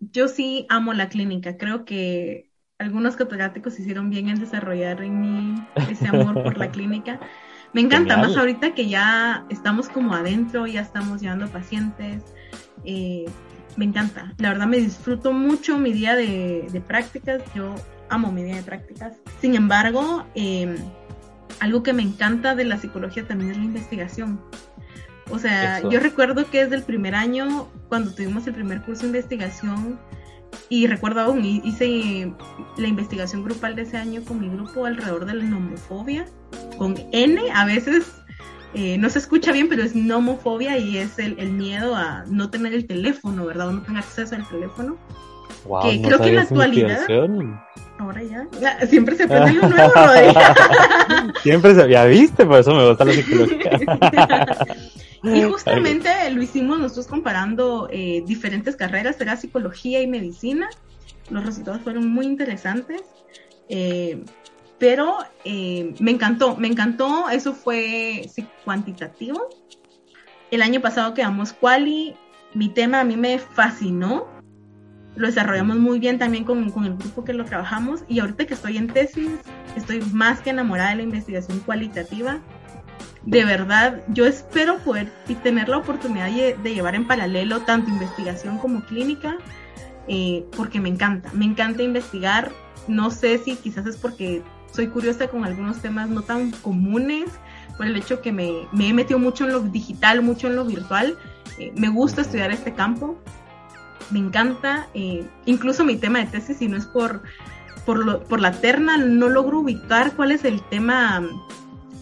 yo 0.00 0.28
sí 0.28 0.66
amo 0.68 0.94
la 0.94 1.08
clínica. 1.08 1.56
Creo 1.58 1.84
que 1.84 2.50
algunos 2.78 3.16
catedráticos 3.16 3.78
hicieron 3.78 4.10
bien 4.10 4.28
en 4.28 4.38
desarrollar 4.40 5.02
en 5.02 5.20
mí 5.20 5.72
ese 5.86 6.08
amor 6.08 6.42
por 6.42 6.58
la 6.58 6.70
clínica. 6.72 7.20
Me 7.76 7.82
encanta, 7.82 8.16
más 8.16 8.34
ahorita 8.34 8.74
que 8.74 8.88
ya 8.88 9.44
estamos 9.50 9.90
como 9.90 10.14
adentro, 10.14 10.66
ya 10.66 10.80
estamos 10.80 11.20
llevando 11.20 11.46
pacientes. 11.48 12.22
Eh, 12.86 13.26
me 13.76 13.84
encanta. 13.84 14.32
La 14.38 14.48
verdad 14.48 14.66
me 14.66 14.78
disfruto 14.78 15.34
mucho 15.34 15.76
mi 15.76 15.92
día 15.92 16.16
de, 16.16 16.82
prácticas. 16.88 17.42
Yo 17.54 17.74
amo 18.08 18.32
mi 18.32 18.44
día 18.44 18.56
de 18.56 18.62
prácticas. 18.62 19.18
Sin 19.42 19.54
embargo, 19.54 20.24
em, 20.34 20.74
algo 21.60 21.82
que 21.82 21.92
me 21.92 22.02
encanta 22.02 22.54
de 22.54 22.64
la 22.64 22.78
psicología 22.78 23.28
también 23.28 23.50
es 23.50 23.58
la 23.58 23.64
investigación. 23.64 24.40
O 25.28 25.38
sea, 25.38 25.86
yo 25.86 26.00
recuerdo 26.00 26.48
que 26.50 26.62
desde 26.62 26.76
el 26.76 26.82
primer 26.82 27.14
año, 27.14 27.68
cuando 27.90 28.10
tuvimos 28.10 28.46
el 28.46 28.54
primer 28.54 28.80
curso 28.84 29.02
de 29.02 29.08
investigación, 29.08 29.98
y 30.68 30.86
recuerdo 30.86 31.20
aún, 31.20 31.44
hice 31.44 32.32
la 32.76 32.88
investigación 32.88 33.44
grupal 33.44 33.76
de 33.76 33.82
ese 33.82 33.96
año 33.96 34.22
con 34.24 34.40
mi 34.40 34.48
grupo 34.48 34.84
alrededor 34.84 35.24
de 35.24 35.34
la 35.34 35.44
nomofobia, 35.44 36.26
con 36.76 36.96
N, 37.12 37.40
a 37.54 37.64
veces 37.64 38.12
eh, 38.74 38.98
no 38.98 39.08
se 39.08 39.20
escucha 39.20 39.52
bien, 39.52 39.68
pero 39.68 39.82
es 39.82 39.94
nomofobia 39.94 40.76
y 40.76 40.98
es 40.98 41.18
el, 41.18 41.36
miedo 41.52 41.94
a 41.94 42.24
no 42.28 42.50
tener 42.50 42.74
el 42.74 42.86
teléfono, 42.86 43.46
¿verdad? 43.46 43.68
O 43.68 43.72
no 43.72 43.82
tener 43.82 44.00
acceso 44.00 44.34
al 44.34 44.46
teléfono. 44.48 44.96
Wow, 45.66 45.82
que 45.82 46.02
creo 46.02 46.18
que 46.18 46.28
en 46.28 46.34
la 46.36 46.42
actualidad... 46.42 47.06
Ahora 47.98 48.22
ya, 48.22 48.46
siempre 48.86 49.16
se 49.16 49.22
aprende 49.22 49.54
lo 49.54 49.70
nuevo, 49.70 49.92
siempre 51.42 51.74
se, 51.74 51.88
ya 51.88 52.04
viste, 52.04 52.44
por 52.44 52.60
eso 52.60 52.74
me 52.74 52.86
gusta 52.86 53.06
la 53.06 53.12
psicología. 53.12 53.70
Y 55.34 55.42
justamente 55.42 56.30
lo 56.30 56.42
hicimos 56.42 56.78
nosotros 56.78 57.06
comparando 57.06 57.88
eh, 57.90 58.22
diferentes 58.26 58.76
carreras, 58.76 59.20
era 59.20 59.36
psicología 59.36 60.02
y 60.02 60.06
medicina. 60.06 60.68
Los 61.30 61.44
resultados 61.44 61.80
fueron 61.82 62.08
muy 62.08 62.26
interesantes. 62.26 63.02
Eh, 63.68 64.24
pero 64.78 65.18
eh, 65.44 65.94
me 66.00 66.10
encantó, 66.10 66.56
me 66.56 66.68
encantó, 66.68 67.30
eso 67.30 67.54
fue 67.54 68.28
cuantitativo. 68.64 69.48
El 70.50 70.62
año 70.62 70.80
pasado 70.80 71.14
quedamos 71.14 71.52
quali, 71.52 72.14
mi 72.54 72.68
tema 72.68 73.00
a 73.00 73.04
mí 73.04 73.16
me 73.16 73.38
fascinó, 73.38 74.28
lo 75.16 75.26
desarrollamos 75.26 75.78
muy 75.78 75.98
bien 75.98 76.18
también 76.18 76.44
con, 76.44 76.70
con, 76.70 76.84
el 76.84 76.96
grupo 76.96 77.24
que 77.24 77.32
lo 77.32 77.46
trabajamos 77.46 78.04
y 78.06 78.20
ahorita 78.20 78.46
que 78.46 78.54
estoy 78.54 78.76
en 78.76 78.88
tesis, 78.88 79.30
estoy 79.76 80.02
más 80.12 80.40
que 80.40 80.50
enamorada 80.50 80.90
de 80.90 80.96
la 80.96 81.02
investigación 81.02 81.58
cualitativa 81.60 82.40
de 83.26 83.44
verdad, 83.44 84.02
yo 84.08 84.24
espero 84.24 84.78
poder 84.78 85.12
y 85.28 85.34
tener 85.34 85.68
la 85.68 85.78
oportunidad 85.78 86.30
de, 86.30 86.74
llevar 86.74 86.94
en 86.94 87.08
paralelo 87.08 87.62
tanto 87.62 87.90
investigación 87.90 88.58
como 88.58 88.84
clínica, 88.84 89.36
eh, 90.06 90.44
porque 90.56 90.80
me 90.80 90.88
encanta, 90.88 91.30
me 91.32 91.44
encanta 91.44 91.82
investigar. 91.82 92.52
No 92.86 93.10
sé 93.10 93.38
si 93.38 93.56
quizás 93.56 93.84
es 93.86 93.96
porque 93.96 94.42
soy 94.70 94.86
curiosa 94.86 95.26
con 95.26 95.44
algunos 95.44 95.82
temas 95.82 96.08
no 96.08 96.22
tan 96.22 96.52
comunes, 96.52 97.24
por 97.76 97.86
el 97.86 97.96
hecho 97.96 98.22
que 98.22 98.30
me, 98.30 98.68
he 98.78 98.92
metido 98.92 99.18
mucho 99.18 99.44
en 99.44 99.52
lo 99.52 99.60
digital, 99.60 100.22
mucho 100.22 100.46
en 100.46 100.54
lo 100.54 100.64
virtual. 100.64 101.18
Eh, 101.58 101.72
me 101.76 101.88
gusta 101.88 102.20
estudiar 102.20 102.52
este 102.52 102.74
campo, 102.74 103.18
me 104.10 104.20
encanta. 104.20 104.86
Eh, 104.94 105.26
incluso 105.46 105.84
mi 105.84 105.96
tema 105.96 106.20
de 106.20 106.26
tesis, 106.26 106.58
si 106.58 106.68
no 106.68 106.76
es 106.76 106.86
por, 106.86 107.22
por, 107.84 108.22
por 108.22 108.40
la 108.40 108.52
terna, 108.52 108.98
no 108.98 109.28
logro 109.28 109.58
ubicar 109.58 110.12
cuál 110.12 110.30
es 110.30 110.44
el 110.44 110.62
tema 110.62 111.28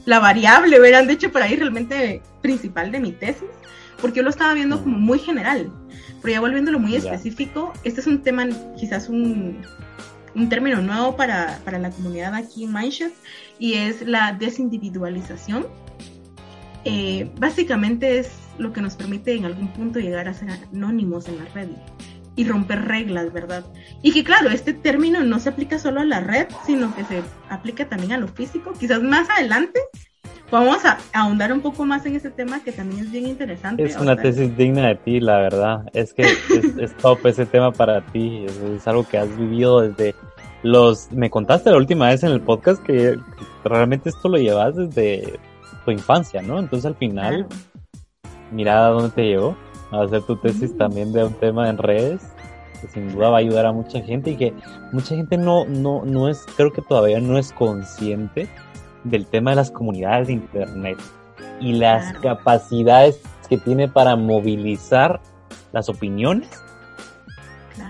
la 0.04 0.18
variable, 0.18 0.78
verán, 0.78 1.06
de 1.06 1.14
hecho 1.14 1.32
por 1.32 1.42
ahí 1.42 1.56
realmente 1.56 2.22
principal 2.42 2.92
de 2.92 3.00
mi 3.00 3.12
tesis, 3.12 3.48
porque 4.00 4.18
yo 4.18 4.22
lo 4.22 4.30
estaba 4.30 4.54
viendo 4.54 4.82
como 4.82 4.98
muy 4.98 5.18
general, 5.18 5.72
pero 6.22 6.32
ya 6.32 6.40
volviéndolo 6.40 6.78
muy 6.78 6.96
específico, 6.96 7.72
este 7.84 8.00
es 8.00 8.06
un 8.06 8.22
tema, 8.22 8.46
quizás 8.76 9.08
un, 9.08 9.62
un 10.34 10.48
término 10.48 10.80
nuevo 10.82 11.16
para, 11.16 11.58
para, 11.64 11.78
la 11.78 11.90
comunidad 11.90 12.34
aquí 12.34 12.64
en 12.64 12.72
Mindshift, 12.72 13.14
y 13.58 13.74
es 13.74 14.02
la 14.02 14.32
desindividualización. 14.32 15.66
Eh, 16.86 17.30
básicamente 17.38 18.18
es 18.18 18.32
lo 18.58 18.72
que 18.72 18.82
nos 18.82 18.94
permite 18.94 19.34
en 19.34 19.46
algún 19.46 19.68
punto 19.68 20.00
llegar 20.00 20.28
a 20.28 20.34
ser 20.34 20.50
anónimos 20.50 21.28
en 21.28 21.38
la 21.38 21.46
red 21.54 21.68
y 22.36 22.44
romper 22.44 22.86
reglas, 22.86 23.32
¿verdad? 23.32 23.64
Y 24.02 24.12
que 24.12 24.24
claro, 24.24 24.50
este 24.50 24.72
término 24.72 25.22
no 25.22 25.38
se 25.38 25.50
aplica 25.50 25.78
solo 25.78 26.00
a 26.00 26.04
la 26.04 26.20
red, 26.20 26.46
sino 26.66 26.94
que 26.94 27.04
se 27.04 27.22
aplica 27.48 27.88
también 27.88 28.12
a 28.12 28.18
lo 28.18 28.28
físico. 28.28 28.72
Quizás 28.78 29.02
más 29.02 29.28
adelante 29.30 29.80
vamos 30.50 30.84
a 30.84 30.98
ahondar 31.12 31.52
un 31.52 31.60
poco 31.60 31.84
más 31.84 32.06
en 32.06 32.16
ese 32.16 32.30
tema 32.30 32.62
que 32.62 32.72
también 32.72 33.04
es 33.04 33.12
bien 33.12 33.26
interesante. 33.26 33.84
Es 33.84 33.96
una 33.96 34.16
tesis 34.16 34.56
digna 34.56 34.88
de 34.88 34.94
ti, 34.96 35.20
la 35.20 35.38
verdad. 35.38 35.84
Es 35.92 36.12
que 36.12 36.22
es, 36.80 36.96
top 36.96 37.24
ese 37.26 37.46
tema 37.46 37.72
para 37.72 38.04
ti. 38.06 38.46
Es, 38.74 38.86
algo 38.88 39.06
que 39.06 39.18
has 39.18 39.36
vivido 39.36 39.80
desde 39.80 40.14
los... 40.62 41.10
Me 41.12 41.30
contaste 41.30 41.70
la 41.70 41.76
última 41.76 42.08
vez 42.08 42.22
en 42.24 42.30
el 42.30 42.40
podcast 42.40 42.82
que, 42.82 43.18
realmente 43.64 44.08
esto 44.08 44.28
lo 44.28 44.38
llevas 44.38 44.76
desde 44.76 45.38
tu 45.84 45.90
infancia, 45.90 46.42
¿no? 46.42 46.58
Entonces 46.58 46.86
al 46.86 46.96
final, 46.96 47.46
mira 48.50 48.86
a 48.86 48.90
dónde 48.90 49.10
te 49.10 49.22
llevó 49.22 49.56
hacer 50.02 50.22
tu 50.22 50.36
tesis 50.36 50.76
también 50.76 51.12
de 51.12 51.24
un 51.24 51.32
tema 51.34 51.68
en 51.68 51.78
redes, 51.78 52.22
que 52.80 52.88
sin 52.88 53.12
duda 53.12 53.30
va 53.30 53.36
a 53.36 53.40
ayudar 53.40 53.66
a 53.66 53.72
mucha 53.72 54.00
gente 54.02 54.32
y 54.32 54.36
que 54.36 54.52
mucha 54.92 55.16
gente 55.16 55.36
no, 55.36 55.64
no, 55.64 56.04
no 56.04 56.28
es, 56.28 56.44
creo 56.56 56.72
que 56.72 56.82
todavía 56.82 57.20
no 57.20 57.38
es 57.38 57.52
consciente 57.52 58.48
del 59.04 59.26
tema 59.26 59.50
de 59.50 59.56
las 59.56 59.70
comunidades 59.70 60.28
de 60.28 60.34
Internet 60.34 60.98
y 61.60 61.74
las 61.74 62.12
capacidades 62.18 63.20
que 63.48 63.58
tiene 63.58 63.88
para 63.88 64.16
movilizar 64.16 65.20
las 65.72 65.88
opiniones 65.88 66.48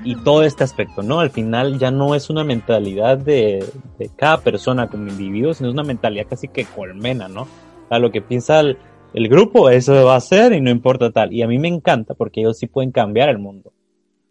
y 0.02 0.16
todo 0.16 0.42
este 0.42 0.64
aspecto, 0.64 1.02
¿no? 1.02 1.20
Al 1.20 1.30
final 1.30 1.78
ya 1.78 1.90
no 1.90 2.14
es 2.14 2.30
una 2.30 2.44
mentalidad 2.44 3.18
de, 3.18 3.64
de, 3.98 4.10
cada 4.16 4.38
persona 4.38 4.88
como 4.88 5.08
individuo, 5.08 5.54
sino 5.54 5.68
es 5.68 5.74
una 5.74 5.82
mentalidad 5.82 6.26
casi 6.28 6.48
que 6.48 6.64
colmena, 6.64 7.28
¿no? 7.28 7.46
A 7.90 7.98
lo 7.98 8.10
que 8.10 8.20
piensa 8.20 8.60
el, 8.60 8.78
el 9.14 9.28
grupo, 9.28 9.70
eso 9.70 10.04
va 10.04 10.16
a 10.16 10.20
ser 10.20 10.52
y 10.52 10.60
no 10.60 10.70
importa 10.70 11.12
tal. 11.12 11.32
Y 11.32 11.42
a 11.42 11.46
mí 11.46 11.58
me 11.58 11.68
encanta 11.68 12.14
porque 12.14 12.40
ellos 12.40 12.58
sí 12.58 12.66
pueden 12.66 12.90
cambiar 12.90 13.28
el 13.28 13.38
mundo. 13.38 13.72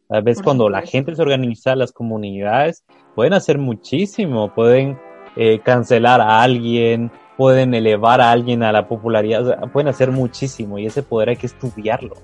A 0.10 0.20
veces 0.20 0.44
cuando 0.44 0.70
la 0.70 0.82
gente 0.82 1.16
se 1.16 1.22
organiza, 1.22 1.76
las 1.76 1.94
comunidades 1.94 2.84
pueden 3.16 3.34
hacer 3.34 3.58
muchísimo, 3.58 4.54
pueden 4.54 5.00
eh, 5.38 5.60
cancelar 5.64 6.20
a 6.20 6.42
alguien, 6.44 7.12
pueden 7.38 7.74
elevar 7.74 8.20
a 8.20 8.32
alguien 8.32 8.62
a 8.62 8.74
la 8.74 8.88
popularidad, 8.88 9.72
pueden 9.72 9.88
hacer 9.88 10.12
muchísimo 10.12 10.78
y 10.78 10.86
ese 10.86 11.02
poder 11.02 11.30
hay 11.30 11.38
que 11.38 11.48
estudiarlo. 11.48 12.16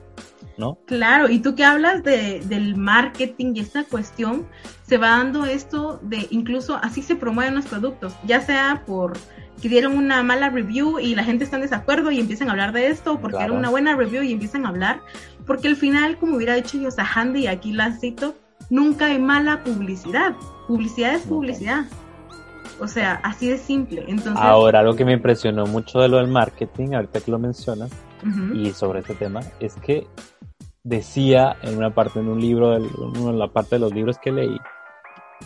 ¿No? 0.58 0.78
Claro, 0.86 1.30
y 1.30 1.40
tú 1.40 1.56
que 1.56 1.64
hablas 1.64 2.04
de, 2.04 2.42
del 2.42 2.76
marketing 2.76 3.54
y 3.56 3.62
esta 3.62 3.86
cuestión, 3.86 4.46
se 4.86 4.98
va 4.98 5.12
dando 5.12 5.46
esto 5.46 6.00
de 6.02 6.28
incluso 6.32 6.76
así 6.76 7.02
se 7.02 7.16
promueven 7.16 7.56
los 7.56 7.68
productos, 7.68 8.14
ya 8.26 8.42
sea 8.42 8.84
por 8.86 9.14
que 9.62 9.70
dieron 9.70 9.98
una 9.98 10.24
mala 10.24 10.50
review 10.50 11.00
y 11.00 11.16
la 11.16 11.24
gente 11.24 11.44
está 11.44 11.58
en 11.58 11.64
desacuerdo 11.64 12.12
y 12.12 12.20
empiezan 12.20 12.48
a 12.48 12.52
hablar 12.52 12.72
de 12.72 12.88
esto, 12.88 13.20
porque 13.20 13.44
era 13.44 13.52
una 13.52 13.70
buena 13.70 13.96
review 13.96 14.24
y 14.24 14.32
empiezan 14.32 14.66
a 14.66 14.70
hablar, 14.70 15.02
porque 15.46 15.68
al 15.68 15.76
final, 15.76 16.18
como 16.18 16.38
hubiera 16.38 16.56
dicho 16.56 16.78
yo 16.78 16.90
Handy, 16.98 17.42
y 17.42 17.48
aquí 17.48 17.74
la 17.74 17.92
cito, 17.92 18.36
nunca 18.70 19.08
hay 19.08 19.20
mala 19.20 19.64
publicidad. 19.64 20.36
Publicidad 20.68 21.16
es 21.16 21.24
publicidad. 21.24 21.86
O 22.80 22.88
sea, 22.88 23.20
así 23.24 23.50
de 23.50 23.58
simple. 23.58 24.06
Entonces, 24.08 24.42
Ahora, 24.42 24.80
algo 24.80 24.96
que 24.96 25.04
me 25.04 25.14
impresionó 25.14 25.66
mucho 25.66 26.00
de 26.00 26.08
lo 26.08 26.18
del 26.18 26.28
marketing, 26.28 26.94
ahorita 26.94 27.20
que 27.20 27.32
lo 27.32 27.40
mencionas, 27.40 27.92
y 28.54 28.72
sobre 28.72 29.00
este 29.00 29.16
tema, 29.16 29.40
es 29.60 29.76
que 29.76 30.06
decía 30.84 31.56
en 31.62 31.78
una 31.78 31.94
parte, 31.94 32.20
en 32.20 32.28
un 32.28 32.40
libro, 32.40 32.76
en 32.76 33.40
la 33.40 33.48
parte 33.48 33.76
de 33.76 33.80
los 33.80 33.94
libros 33.94 34.18
que 34.18 34.32
leí, 34.32 34.58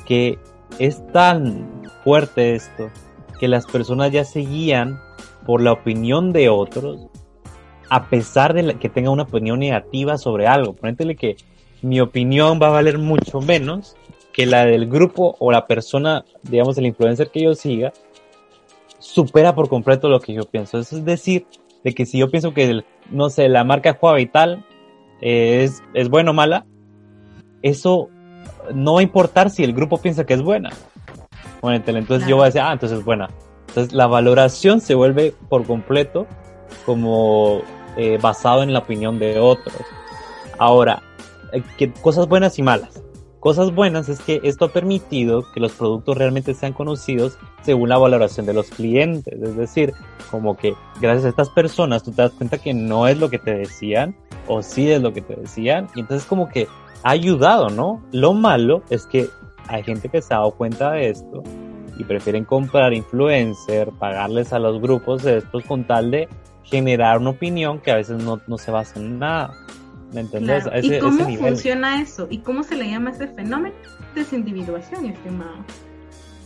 que 0.06 0.40
es 0.80 1.06
tan 1.12 1.84
fuerte 2.04 2.56
esto 2.56 2.90
que 3.44 3.50
las 3.50 3.66
personas 3.66 4.10
ya 4.10 4.24
se 4.24 4.40
guían 4.40 5.02
por 5.46 5.62
la 5.62 5.74
opinión 5.74 6.32
de 6.32 6.48
otros, 6.48 7.08
a 7.90 8.08
pesar 8.08 8.54
de 8.54 8.76
que 8.76 8.88
tenga 8.88 9.10
una 9.10 9.24
opinión 9.24 9.60
negativa 9.60 10.18
sobre 10.18 10.48
algo. 10.48 10.72
Ponéntele 10.72 11.18
que 11.18 11.36
mi 11.82 12.00
opinión 12.00 12.58
va 12.62 12.68
a 12.68 12.70
valer 12.70 13.00
mucho 13.00 13.42
menos 13.42 13.98
que 14.32 14.46
la 14.46 14.64
del 14.64 14.88
grupo 14.88 15.36
o 15.40 15.52
la 15.52 15.68
persona, 15.68 16.24
digamos, 16.44 16.78
el 16.78 16.86
influencer 16.86 17.32
que 17.32 17.42
yo 17.42 17.54
siga, 17.54 17.92
supera 19.00 19.54
por 19.54 19.68
completo 19.68 20.08
lo 20.08 20.22
que 20.22 20.34
yo 20.34 20.44
pienso. 20.44 20.80
Eso 20.80 20.96
es 20.96 21.04
decir, 21.04 21.46
de 21.84 21.94
que 21.94 22.06
si 22.06 22.20
yo 22.20 22.32
pienso 22.32 22.54
que, 22.54 22.86
no 23.12 23.30
sé, 23.30 23.50
la 23.50 23.66
marca 23.66 23.98
Juega 24.00 24.16
Vital 24.16 24.66
eh, 25.20 25.66
es, 25.66 25.84
es 25.94 26.08
buena 26.08 26.32
o 26.32 26.34
mala, 26.34 26.66
eso 27.62 28.08
no 28.74 28.94
va 28.94 29.00
a 29.02 29.04
importar 29.04 29.50
si 29.50 29.66
el 29.66 29.74
grupo 29.74 29.98
piensa 29.98 30.26
que 30.26 30.34
es 30.34 30.42
buena. 30.42 30.70
Entonces 31.72 32.28
yo 32.28 32.36
voy 32.36 32.44
a 32.44 32.46
decir, 32.48 32.62
ah, 32.62 32.74
entonces 32.74 33.00
es 33.00 33.06
buena. 33.06 33.30
Entonces 33.70 33.94
la 33.94 34.08
valoración 34.08 34.82
se 34.82 34.96
vuelve 34.96 35.34
por 35.50 35.66
completo 35.66 36.28
como 36.86 37.62
eh, 37.98 38.18
basado 38.22 38.64
en 38.64 38.74
la 38.74 38.80
opinión 38.80 39.20
de 39.20 39.40
otros. 39.40 39.76
Ahora, 40.58 41.02
eh, 41.52 41.64
¿qué, 41.78 41.92
cosas 41.92 42.28
buenas 42.28 42.60
y 42.60 42.64
malas. 42.64 43.02
Cosas 43.40 43.76
buenas 43.76 44.08
es 44.08 44.22
que 44.22 44.40
esto 44.44 44.66
ha 44.66 44.70
permitido 44.70 45.44
que 45.54 45.60
los 45.60 45.74
productos 45.74 46.18
realmente 46.18 46.54
sean 46.54 46.72
conocidos 46.72 47.38
según 47.62 47.90
la 47.90 47.98
valoración 47.98 48.46
de 48.46 48.54
los 48.54 48.70
clientes. 48.70 49.34
Es 49.42 49.58
decir, 49.58 49.94
como 50.32 50.56
que 50.56 50.76
gracias 51.02 51.26
a 51.26 51.30
estas 51.30 51.50
personas 51.50 52.04
tú 52.04 52.12
te 52.12 52.22
das 52.22 52.32
cuenta 52.32 52.58
que 52.58 52.74
no 52.74 53.08
es 53.08 53.18
lo 53.18 53.30
que 53.30 53.40
te 53.40 53.54
decían 53.54 54.16
o 54.48 54.62
sí 54.62 54.90
es 54.90 55.02
lo 55.02 55.14
que 55.14 55.22
te 55.22 55.36
decían. 55.36 55.88
Y 55.94 56.02
entonces 56.02 56.26
como 56.26 56.48
que 56.48 56.68
ha 57.04 57.10
ayudado, 57.10 57.70
¿no? 57.70 58.02
Lo 58.12 58.34
malo 58.34 58.82
es 58.90 59.06
que 59.06 59.30
hay 59.68 59.84
gente 59.84 60.10
que 60.10 60.22
se 60.22 60.34
ha 60.34 60.38
dado 60.38 60.52
cuenta 60.52 60.92
de 60.92 61.10
esto 61.10 61.44
y 61.98 62.04
prefieren 62.04 62.46
comprar 62.46 62.94
influencer, 62.94 63.90
pagarles 64.00 64.54
a 64.54 64.60
los 64.60 64.82
grupos 64.82 65.24
de 65.24 65.38
estos 65.38 65.64
con 65.66 65.86
tal 65.86 66.12
de 66.12 66.28
generar 66.64 67.20
una 67.20 67.32
opinión 67.32 67.80
que 67.80 67.92
a 67.92 67.96
veces 67.96 68.24
no, 68.24 68.42
no 68.48 68.58
se 68.58 68.72
basa 68.72 69.00
en 69.00 69.20
nada. 69.20 69.54
¿Me 70.12 70.22
entendés? 70.22 70.66
¿Y 70.82 71.00
cómo 71.00 71.28
funciona 71.38 72.02
eso? 72.02 72.28
¿Y 72.30 72.40
cómo 72.40 72.64
se 72.64 72.76
le 72.76 72.90
llama 72.90 73.12
ese 73.12 73.28
fenómeno? 73.28 73.76
Desindividuación, 74.14 75.08
estimado. 75.08 75.66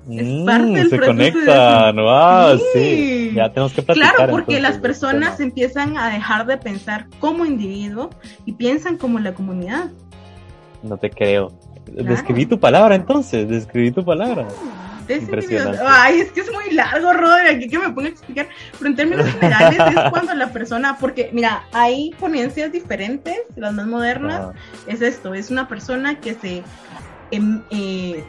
Es 0.10 0.26
mm, 0.26 0.46
parte 0.46 0.72
del 0.72 0.90
se 0.90 1.00
conectan, 1.00 1.96
wow, 1.98 2.58
sí. 2.74 3.32
Ya 3.36 3.52
tenemos 3.52 3.74
que 3.74 3.82
platicar. 3.82 4.16
Claro, 4.16 4.32
porque 4.32 4.62
las 4.62 4.78
personas 4.78 5.40
empiezan 5.42 5.98
a 5.98 6.10
dejar 6.10 6.46
de 6.46 6.58
pensar 6.58 7.08
como 7.20 7.46
individuo 7.46 8.10
y 8.46 8.54
piensan 8.54 8.98
como 8.98 9.20
la 9.20 9.34
comunidad. 9.34 9.92
No 10.82 10.96
te 10.96 11.10
creo. 11.10 11.52
Describí 11.92 12.46
tu 12.46 12.60
palabra 12.60 12.96
entonces, 12.96 13.48
describí 13.48 13.92
tu 13.92 14.04
palabra. 14.04 14.48
Ay, 15.88 16.20
es 16.20 16.32
que 16.32 16.42
es 16.42 16.52
muy 16.52 16.72
largo, 16.72 17.14
Rodri, 17.14 17.48
aquí 17.50 17.70
que 17.70 17.80
me 17.80 17.90
ponga 17.90 18.08
a 18.08 18.12
explicar. 18.12 18.48
Pero 18.78 18.90
en 18.90 18.96
términos 18.96 19.26
generales 19.28 19.80
es 19.80 19.96
cuando 20.10 20.34
la 20.34 20.52
persona, 20.52 20.98
porque 21.00 21.30
mira, 21.32 21.64
hay 21.72 22.12
ponencias 22.20 22.72
diferentes, 22.72 23.38
las 23.56 23.74
más 23.74 23.88
modernas, 23.88 24.54
es 24.86 25.02
esto, 25.02 25.34
es 25.34 25.50
una 25.50 25.68
persona 25.68 26.20
que 26.20 26.34
se, 26.34 26.64
em, 27.32 27.62
eh, 27.72 28.24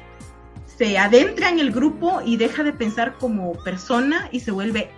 se 0.66 0.99
adentra 0.99 1.49
en 1.49 1.59
el 1.59 1.73
grupo 1.73 2.23
y 2.25 2.37
deja 2.37 2.62
de 2.62 2.73
pensar 2.73 3.14
como 3.18 3.55
persona 3.64 4.29
y 4.31 4.40
se 4.40 4.53
vuelve 4.53 4.88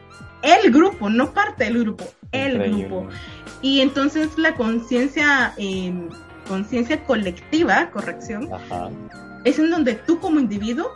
el 0.43 0.71
grupo, 0.71 1.09
no 1.09 1.33
parte 1.33 1.65
del 1.65 1.79
grupo, 1.81 2.05
el 2.33 2.59
grupo. 2.59 3.09
Y 3.63 3.81
entonces 3.81 4.37
la 4.37 4.55
conciencia, 4.55 5.55
em, 5.57 6.09
conciencia 6.51 7.05
colectiva, 7.05 7.91
corrección, 7.93 8.51
es 9.45 9.61
en 9.61 9.71
donde 9.71 9.95
tú 9.95 10.19
como 10.19 10.41
individuo 10.41 10.91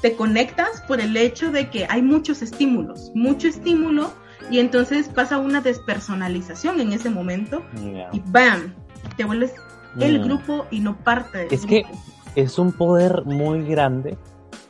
te 0.00 0.16
conectas 0.16 0.80
por 0.88 0.98
el 0.98 1.14
hecho 1.14 1.52
de 1.52 1.68
que 1.68 1.86
hay 1.90 2.00
muchos 2.00 2.40
estímulos, 2.40 3.12
mucho 3.14 3.46
estímulo 3.46 4.10
y 4.50 4.60
entonces 4.60 5.10
pasa 5.10 5.36
una 5.36 5.60
despersonalización 5.60 6.80
en 6.80 6.94
ese 6.94 7.10
momento 7.10 7.62
y 8.12 8.22
¡bam! 8.30 8.74
Te 9.18 9.24
vuelves 9.24 9.52
el 10.00 10.20
mm. 10.20 10.24
grupo 10.24 10.66
y 10.70 10.80
no 10.80 10.96
parte 10.96 11.38
del 11.38 11.48
Es 11.52 11.66
que 11.66 11.84
es 12.34 12.58
un 12.58 12.72
poder 12.72 13.26
muy 13.26 13.62
grande 13.62 14.16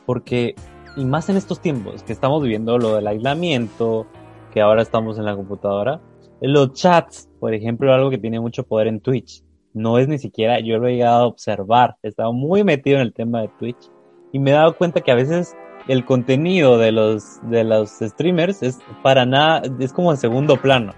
porque, 0.05 0.55
y 0.97 1.05
más 1.05 1.29
en 1.29 1.37
estos 1.37 1.61
tiempos 1.61 2.03
que 2.03 2.11
estamos 2.11 2.43
viviendo 2.43 2.77
lo 2.77 2.95
del 2.95 3.07
aislamiento, 3.07 4.05
que 4.51 4.61
ahora 4.61 4.81
estamos 4.81 5.17
en 5.17 5.23
la 5.23 5.33
computadora, 5.33 6.01
los 6.41 6.73
chats, 6.73 7.29
por 7.39 7.53
ejemplo, 7.53 7.93
algo 7.93 8.09
que 8.09 8.17
tiene 8.17 8.41
mucho 8.41 8.63
poder 8.63 8.87
en 8.87 8.99
Twitch. 8.99 9.44
No 9.75 9.97
es 9.97 10.07
ni 10.07 10.17
siquiera, 10.19 10.61
yo 10.61 10.77
lo 10.77 10.87
he 10.87 10.93
llegado 10.93 11.23
a 11.23 11.27
observar, 11.27 11.97
he 12.01 12.07
estado 12.07 12.31
muy 12.31 12.63
metido 12.63 12.95
en 12.95 13.01
el 13.01 13.13
tema 13.13 13.41
de 13.41 13.49
Twitch 13.59 13.91
y 14.31 14.39
me 14.39 14.51
he 14.51 14.53
dado 14.53 14.77
cuenta 14.77 15.01
que 15.01 15.11
a 15.11 15.15
veces 15.15 15.53
el 15.89 16.05
contenido 16.05 16.77
de 16.77 16.93
los, 16.93 17.41
de 17.49 17.65
los 17.65 17.89
streamers 17.89 18.63
es 18.63 18.79
para 19.03 19.25
nada, 19.25 19.63
es 19.81 19.91
como 19.91 20.11
en 20.11 20.17
segundo 20.17 20.55
plano. 20.55 20.93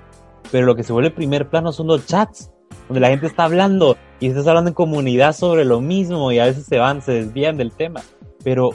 Pero 0.52 0.68
lo 0.68 0.76
que 0.76 0.84
se 0.84 0.94
vuelve 0.94 1.10
primer 1.10 1.50
plano 1.50 1.72
son 1.72 1.88
los 1.88 2.06
chats, 2.06 2.52
donde 2.88 3.00
la 3.00 3.10
gente 3.10 3.26
está 3.26 3.46
hablando 3.46 3.98
y 4.20 4.28
estás 4.28 4.46
hablando 4.46 4.70
en 4.70 4.76
comunidad 4.76 5.34
sobre 5.34 5.66
lo 5.66 5.82
mismo 5.82 6.32
y 6.32 6.38
a 6.38 6.46
veces 6.46 6.68
se 6.68 6.78
van, 6.78 7.02
se 7.02 7.14
desvían 7.14 7.58
del 7.58 7.72
tema. 7.72 8.02
Pero 8.44 8.70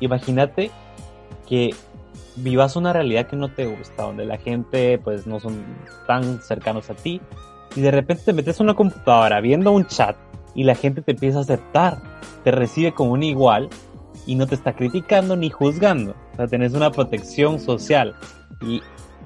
imagínate 0.00 0.72
que 1.48 1.70
vivas 2.34 2.74
una 2.74 2.92
realidad 2.92 3.28
que 3.28 3.36
no 3.36 3.52
te 3.52 3.66
gusta, 3.66 4.02
donde 4.02 4.26
la 4.26 4.36
gente 4.36 4.98
pues 4.98 5.28
no 5.28 5.38
son 5.38 5.64
tan 6.08 6.42
cercanos 6.42 6.90
a 6.90 6.94
ti 6.94 7.20
y 7.76 7.80
de 7.80 7.90
repente 7.90 8.24
te 8.24 8.32
metes 8.32 8.60
en 8.60 8.64
una 8.64 8.74
computadora 8.74 9.40
viendo 9.40 9.72
un 9.72 9.86
chat 9.86 10.16
y 10.54 10.64
la 10.64 10.74
gente 10.74 11.02
te 11.02 11.12
empieza 11.12 11.38
a 11.38 11.42
aceptar, 11.42 11.98
te 12.44 12.50
recibe 12.50 12.92
como 12.92 13.12
un 13.12 13.22
igual 13.22 13.68
y 14.26 14.36
no 14.36 14.46
te 14.46 14.54
está 14.54 14.74
criticando 14.74 15.36
ni 15.36 15.50
juzgando. 15.50 16.14
O 16.32 16.36
sea, 16.36 16.46
tenés 16.46 16.72
una 16.74 16.90
protección 16.90 17.58
social 17.58 18.14
y 18.60 18.80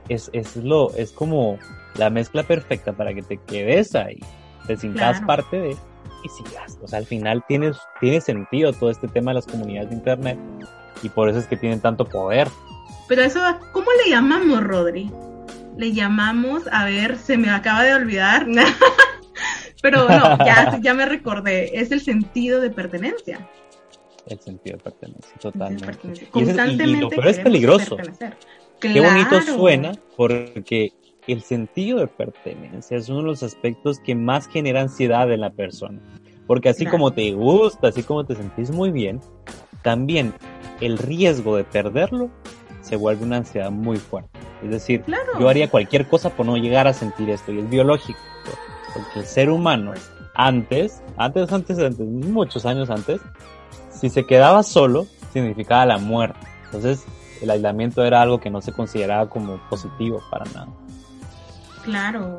es, 0.08 0.30
es 0.32 0.56
lo, 0.56 0.94
es 0.94 1.12
como 1.12 1.58
la 1.96 2.10
mezcla 2.10 2.42
perfecta 2.42 2.92
para 2.92 3.12
que 3.12 3.22
te 3.22 3.36
quedes 3.36 3.94
ahí, 3.94 4.20
te 4.66 4.76
sientas 4.76 5.20
parte 5.22 5.58
de 5.58 5.76
y 6.24 6.28
sigas. 6.28 6.78
O 6.82 6.88
sea, 6.88 6.98
al 6.98 7.06
final 7.06 7.44
tienes, 7.46 7.78
tiene 8.00 8.20
sentido 8.20 8.72
todo 8.72 8.90
este 8.90 9.08
tema 9.08 9.30
de 9.30 9.36
las 9.36 9.46
comunidades 9.46 9.90
de 9.90 9.96
internet 9.96 10.38
y 11.02 11.08
por 11.08 11.28
eso 11.28 11.38
es 11.38 11.46
que 11.46 11.56
tienen 11.56 11.80
tanto 11.80 12.04
poder. 12.04 12.48
Pero 13.06 13.22
eso, 13.22 13.40
¿cómo 13.72 13.86
le 14.04 14.10
llamamos, 14.10 14.62
Rodri? 14.64 15.10
Le 15.78 15.92
llamamos, 15.92 16.64
a 16.70 16.84
ver, 16.84 17.16
se 17.16 17.38
me 17.38 17.48
acaba 17.48 17.84
de 17.84 17.94
olvidar. 17.94 18.46
Pero 19.80 20.08
no, 20.08 20.38
ya, 20.44 20.78
ya 20.82 20.92
me 20.92 21.06
recordé, 21.06 21.80
es 21.80 21.90
el 21.92 22.00
sentido 22.00 22.60
de 22.60 22.68
pertenencia 22.68 23.48
el 24.28 24.40
sentido 24.40 24.76
de 24.76 24.82
pertenencia, 24.82 25.36
totalmente. 25.40 26.26
Constantemente. 26.30 27.16
pero 27.16 27.28
es 27.28 27.38
peligroso. 27.38 27.96
Qué 28.80 29.00
bonito 29.00 29.40
suena 29.42 29.92
porque 30.16 30.92
el 31.26 31.42
sentido 31.42 31.98
de 31.98 32.06
pertenencia 32.06 32.96
es 32.96 33.08
uno 33.08 33.18
de 33.18 33.24
los 33.26 33.42
aspectos 33.42 33.98
que 34.00 34.14
más 34.14 34.46
genera 34.48 34.82
ansiedad 34.82 35.30
en 35.32 35.40
la 35.40 35.50
persona. 35.50 36.00
Porque 36.46 36.68
así 36.70 36.86
como 36.86 37.12
te 37.12 37.32
gusta, 37.32 37.88
así 37.88 38.02
como 38.02 38.24
te 38.24 38.34
sentís 38.34 38.70
muy 38.70 38.90
bien, 38.90 39.20
también 39.82 40.32
el 40.80 40.96
riesgo 40.96 41.56
de 41.56 41.64
perderlo 41.64 42.30
se 42.80 42.96
vuelve 42.96 43.24
una 43.24 43.38
ansiedad 43.38 43.70
muy 43.70 43.98
fuerte. 43.98 44.37
Es 44.62 44.70
decir, 44.70 45.04
yo 45.38 45.48
haría 45.48 45.70
cualquier 45.70 46.06
cosa 46.08 46.30
por 46.30 46.46
no 46.46 46.56
llegar 46.56 46.86
a 46.86 46.92
sentir 46.92 47.30
esto 47.30 47.52
y 47.52 47.60
es 47.60 47.70
biológico. 47.70 48.18
Porque 48.94 49.20
el 49.20 49.26
ser 49.26 49.50
humano 49.50 49.92
antes, 50.34 51.02
antes, 51.16 51.52
antes, 51.52 51.78
antes, 51.78 51.98
muchos 52.06 52.64
años 52.64 52.90
antes, 52.90 53.20
si 53.90 54.08
se 54.08 54.24
quedaba 54.24 54.62
solo, 54.62 55.06
significaba 55.32 55.84
la 55.84 55.98
muerte. 55.98 56.38
Entonces, 56.66 57.04
el 57.42 57.50
aislamiento 57.50 58.04
era 58.04 58.22
algo 58.22 58.40
que 58.40 58.48
no 58.48 58.60
se 58.60 58.72
consideraba 58.72 59.28
como 59.28 59.58
positivo 59.68 60.22
para 60.30 60.44
nada. 60.46 60.68
Claro. 61.82 62.38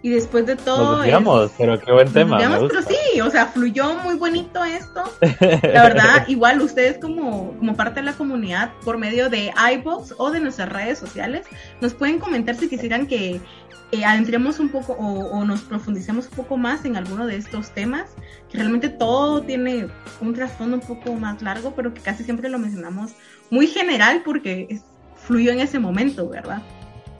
Y 0.00 0.10
después 0.10 0.46
de 0.46 0.54
todo. 0.54 1.02
Digamos, 1.02 1.50
pero 1.58 1.80
qué 1.80 1.90
buen 1.92 2.12
tema. 2.12 2.38
Digamos, 2.38 2.68
pero 2.68 2.82
sí, 2.82 3.20
o 3.20 3.30
sea, 3.30 3.46
fluyó 3.46 3.94
muy 3.94 4.16
bonito 4.16 4.62
esto. 4.64 5.02
La 5.20 5.82
verdad, 5.82 6.24
igual 6.28 6.60
ustedes 6.60 6.98
como, 6.98 7.56
como 7.58 7.74
parte 7.74 8.00
de 8.00 8.06
la 8.06 8.12
comunidad, 8.12 8.70
por 8.84 8.96
medio 8.96 9.28
de 9.28 9.52
iBox 9.74 10.14
o 10.18 10.30
de 10.30 10.40
nuestras 10.40 10.68
redes 10.68 10.98
sociales, 10.98 11.46
nos 11.80 11.94
pueden 11.94 12.20
comentar 12.20 12.54
si 12.54 12.68
quisieran 12.68 13.06
que 13.06 13.40
eh, 13.90 14.04
adentremos 14.04 14.60
un 14.60 14.68
poco 14.68 14.92
o, 14.92 15.44
nos 15.44 15.62
profundicemos 15.62 16.26
un 16.26 16.36
poco 16.36 16.58
más 16.58 16.84
en 16.84 16.96
alguno 16.96 17.26
de 17.26 17.36
estos 17.36 17.70
temas, 17.70 18.10
que 18.50 18.58
realmente 18.58 18.90
todo 18.90 19.42
tiene 19.42 19.88
un 20.20 20.34
trasfondo 20.34 20.76
un 20.76 20.82
poco 20.82 21.14
más 21.14 21.40
largo, 21.40 21.72
pero 21.74 21.94
que 21.94 22.02
casi 22.02 22.22
siempre 22.22 22.50
lo 22.50 22.58
mencionamos 22.58 23.12
muy 23.50 23.66
general 23.66 24.20
porque 24.26 24.80
fluyó 25.16 25.52
en 25.52 25.60
ese 25.60 25.78
momento, 25.78 26.28
¿verdad? 26.28 26.62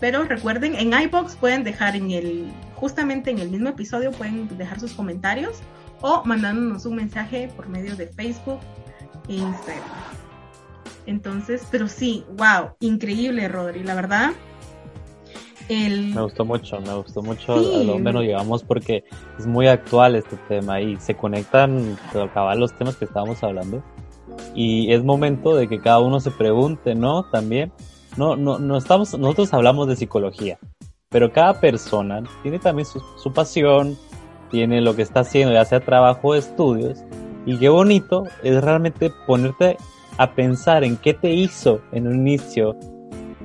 Pero 0.01 0.25
recuerden, 0.25 0.75
en 0.75 0.93
iBox 0.93 1.37
pueden 1.37 1.65
dejar 1.65 1.97
en 1.97 2.11
el, 2.11 2.49
justamente 2.77 3.31
en 3.31 3.39
el 3.39 3.51
mismo 3.51 3.71
episodio, 3.71 4.13
pueden 4.13 4.57
dejar 4.57 4.79
sus 4.81 4.93
comentarios 4.93 5.59
o 6.01 6.23
mandándonos 6.25 6.87
un 6.87 6.97
mensaje 6.97 7.51
por 7.57 7.69
medio 7.69 7.97
de 7.97 8.07
Facebook 8.07 8.61
e 9.29 9.35
Instagram. 9.35 9.85
Entonces, 11.07 11.67
pero 11.71 11.89
sí, 11.89 12.25
wow, 12.37 12.71
increíble, 12.81 13.49
Rodri, 13.49 13.83
la 13.83 13.95
verdad. 13.95 14.31
Me 15.69 16.23
gustó 16.23 16.47
mucho, 16.47 16.81
me 16.81 16.95
gustó 16.95 17.23
mucho 17.23 17.53
a 17.55 17.61
dónde 17.61 18.13
nos 18.13 18.23
llevamos 18.23 18.63
porque 18.63 19.05
es 19.39 19.47
muy 19.47 19.67
actual 19.67 20.17
este 20.17 20.37
tema 20.49 20.81
y 20.81 20.97
se 20.97 21.15
conectan 21.15 21.99
acabar 22.15 22.57
los 22.57 22.73
temas 22.73 22.97
que 22.97 23.05
estábamos 23.05 23.43
hablando 23.43 23.83
y 24.55 24.93
es 24.93 25.05
momento 25.05 25.55
de 25.55 25.69
que 25.69 25.81
cada 25.81 26.01
uno 26.01 26.21
se 26.21 26.31
pregunte, 26.31 26.95
¿no? 26.95 27.25
También, 27.25 27.73
no, 28.19 28.37
no, 28.37 28.59
no 28.59 28.77
estamos, 28.77 29.19
nosotros 29.19 29.55
hablamos 29.55 29.89
de 29.89 29.97
psicología, 29.97 30.59
pero 31.09 31.33
cada 31.33 31.61
persona 31.61 32.23
tiene 32.43 32.59
también 32.59 32.85
su, 32.85 33.03
su 33.17 33.33
pasión, 33.33 33.97
tiene 34.51 34.81
lo 34.81 34.95
que 34.95 35.03
está 35.03 35.21
haciendo, 35.21 35.55
ya 35.55 35.65
sea 35.65 35.81
trabajo 35.81 36.29
o 36.29 36.35
estudios, 36.35 37.05
y 37.47 37.57
qué 37.59 37.69
bonito 37.69 38.25
es 38.43 38.63
realmente 38.63 39.11
ponerte 39.27 39.79
a 40.19 40.33
pensar 40.33 40.85
en 40.85 40.97
qué 40.97 41.15
te 41.15 41.31
hizo 41.31 41.81
en 41.93 42.09
un 42.09 42.27
inicio 42.27 42.77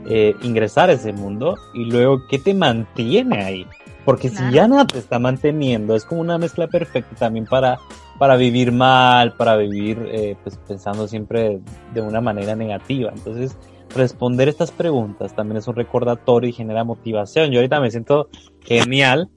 eh, 0.10 0.36
ingresar 0.42 0.90
a 0.90 0.94
ese 0.94 1.14
mundo 1.14 1.56
y 1.74 1.86
luego 1.86 2.28
qué 2.30 2.40
te 2.40 2.54
mantiene 2.54 3.44
ahí. 3.44 3.68
Porque 4.04 4.28
si 4.28 4.52
ya 4.52 4.68
nada 4.68 4.86
te 4.86 5.00
está 5.00 5.18
manteniendo, 5.18 5.96
es 5.96 6.04
como 6.04 6.20
una 6.20 6.38
mezcla 6.38 6.68
perfecta 6.68 7.16
también 7.16 7.46
para, 7.46 7.80
para 8.20 8.36
vivir 8.36 8.74
mal, 8.74 9.34
para 9.34 9.56
vivir 9.56 10.06
eh, 10.12 10.36
pues 10.44 10.58
pensando 10.68 11.08
siempre 11.08 11.62
de 11.94 12.02
una 12.02 12.20
manera 12.20 12.54
negativa. 12.54 13.14
Entonces, 13.16 13.56
responder 13.96 14.48
estas 14.50 14.72
preguntas 14.72 15.36
también 15.36 15.58
es 15.58 15.68
un 15.68 15.76
recordatorio 15.76 16.50
y 16.50 16.54
genera 16.54 16.84
motivación. 16.84 17.52
Yo 17.52 17.60
ahorita 17.60 17.80
me 17.80 17.92
siento 17.92 18.30
genial 18.62 19.30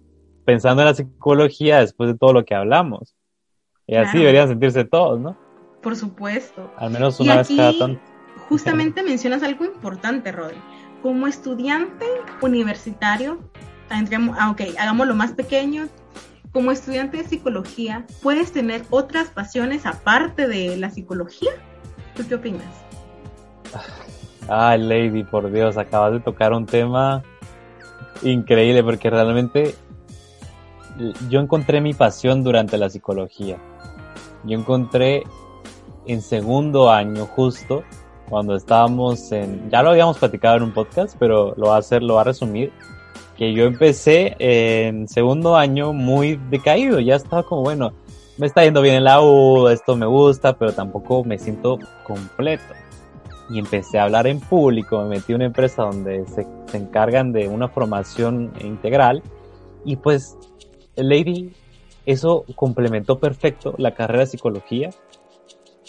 pensando 0.45 0.83
en 0.83 0.87
la 0.87 0.95
psicología 0.95 1.81
después 1.81 2.11
de 2.11 2.19
todo 2.19 2.33
lo 2.33 2.45
que 2.45 2.55
hablamos. 2.55 3.14
Y 3.87 3.97
así 3.97 4.19
deberían 4.19 4.49
sentirse 4.49 4.85
todos, 4.85 5.21
¿no? 5.21 5.37
Por 5.83 5.95
supuesto. 5.97 6.73
Al 6.77 6.90
menos 6.90 7.21
una 7.21 7.37
vez 7.37 7.49
cada 7.55 7.77
tanto. 7.79 8.01
Justamente 8.49 9.03
mencionas 9.03 9.42
algo 9.42 9.64
importante, 9.64 10.33
Rodri. 10.33 10.59
Como 11.03 11.27
estudiante 11.27 12.07
universitario, 12.42 13.38
ah, 13.90 14.51
ok, 14.51 14.62
hagámoslo 14.79 15.14
más 15.14 15.33
pequeño. 15.33 15.88
Como 16.53 16.73
estudiante 16.73 17.19
de 17.19 17.25
psicología, 17.25 18.07
¿puedes 18.23 18.51
tener 18.51 18.83
otras 18.90 19.29
pasiones 19.29 19.85
aparte 19.85 20.49
de 20.49 20.77
la 20.77 20.90
psicología? 20.90 21.51
¿Tú 22.16 22.27
qué 22.27 22.37
opinas? 22.37 22.86
Ay, 24.49 24.81
Lady, 24.81 25.25
por 25.25 25.51
Dios, 25.51 25.77
acabas 25.77 26.13
de 26.13 26.21
tocar 26.21 26.53
un 26.53 26.67
tema 26.67 27.23
increíble 28.23 28.83
porque 28.85 29.11
realmente 29.11 29.75
yo 31.29 31.41
encontré 31.41 31.81
mi 31.81 31.95
pasión 31.95 32.45
durante 32.45 32.79
la 32.79 32.89
psicología. 32.89 33.59
Yo 34.45 34.59
encontré 34.59 35.25
en 36.07 36.23
segundo 36.23 36.91
año 36.91 37.27
justo 37.27 37.83
cuando 38.29 38.55
estábamos 38.57 39.31
en, 39.33 39.71
ya 39.71 39.83
lo 39.83 39.91
habíamos 39.91 40.19
platicado 40.19 40.57
en 40.57 40.63
un 40.65 40.73
podcast, 40.73 41.17
pero 41.19 41.55
lo 41.57 41.69
va 41.69 41.77
a 41.77 41.79
hacer, 41.79 42.03
lo 42.03 42.15
va 42.15 42.23
a 42.23 42.25
resumir, 42.25 42.73
que 43.37 43.53
yo 43.53 43.65
empecé 43.65 44.37
en 44.39 45.09
segundo 45.09 45.57
año 45.57 45.93
muy 45.93 46.37
decaído, 46.51 46.99
ya 47.01 47.17
estaba 47.17 47.43
como, 47.43 47.63
bueno, 47.63 47.93
me 48.39 48.47
está 48.47 48.65
yendo 48.65 48.83
bien 48.83 48.97
en 48.97 49.05
la 49.05 49.21
esto 49.71 49.97
me 49.97 50.07
gusta, 50.07 50.57
pero 50.59 50.73
tampoco 50.73 51.25
me 51.25 51.39
siento 51.39 51.79
completo. 52.05 52.75
Y 53.49 53.59
empecé 53.59 53.99
a 53.99 54.05
hablar 54.05 54.27
en 54.27 54.41
público, 54.41 55.03
me 55.03 55.17
metí 55.17 55.33
en 55.33 55.37
una 55.37 55.47
empresa 55.47 55.83
donde 55.83 56.27
se, 56.27 56.47
se 56.67 56.77
encargan 56.77 57.33
de 57.33 57.49
una 57.49 57.69
formación 57.69 58.53
integral 58.61 59.23
y 59.87 59.97
pues, 59.97 60.37
Lady, 60.97 61.53
eso 62.07 62.45
complementó 62.57 63.19
perfecto 63.21 63.75
la 63.79 63.95
carrera 63.95 64.21
de 64.21 64.27
psicología 64.27 64.91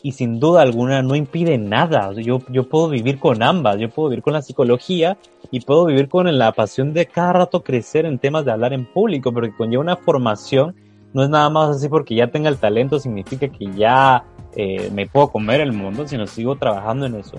y 0.03 0.11
sin 0.11 0.39
duda 0.39 0.61
alguna 0.61 1.01
no 1.01 1.15
impide 1.15 1.57
nada. 1.57 2.11
Yo, 2.13 2.39
yo 2.49 2.69
puedo 2.69 2.89
vivir 2.89 3.19
con 3.19 3.41
ambas, 3.41 3.77
yo 3.79 3.89
puedo 3.89 4.09
vivir 4.09 4.23
con 4.23 4.33
la 4.33 4.43
psicología 4.43 5.17
y 5.49 5.61
puedo 5.61 5.85
vivir 5.85 6.07
con 6.09 6.37
la 6.37 6.51
pasión 6.51 6.93
de 6.93 7.07
cada 7.07 7.33
rato 7.33 7.63
crecer 7.63 8.05
en 8.05 8.19
temas 8.19 8.45
de 8.45 8.51
hablar 8.51 8.73
en 8.73 8.85
público, 8.85 9.33
porque 9.33 9.55
conlleva 9.57 9.81
una 9.81 9.95
formación, 9.97 10.75
no 11.13 11.23
es 11.23 11.29
nada 11.29 11.49
más 11.49 11.75
así 11.75 11.89
porque 11.89 12.15
ya 12.15 12.27
tenga 12.27 12.49
el 12.49 12.57
talento, 12.57 12.99
significa 12.99 13.47
que 13.47 13.71
ya 13.73 14.25
eh, 14.55 14.89
me 14.93 15.07
puedo 15.07 15.29
comer 15.29 15.61
el 15.61 15.73
mundo, 15.73 16.07
sino 16.07 16.27
sigo 16.27 16.55
trabajando 16.55 17.05
en 17.05 17.15
eso. 17.15 17.37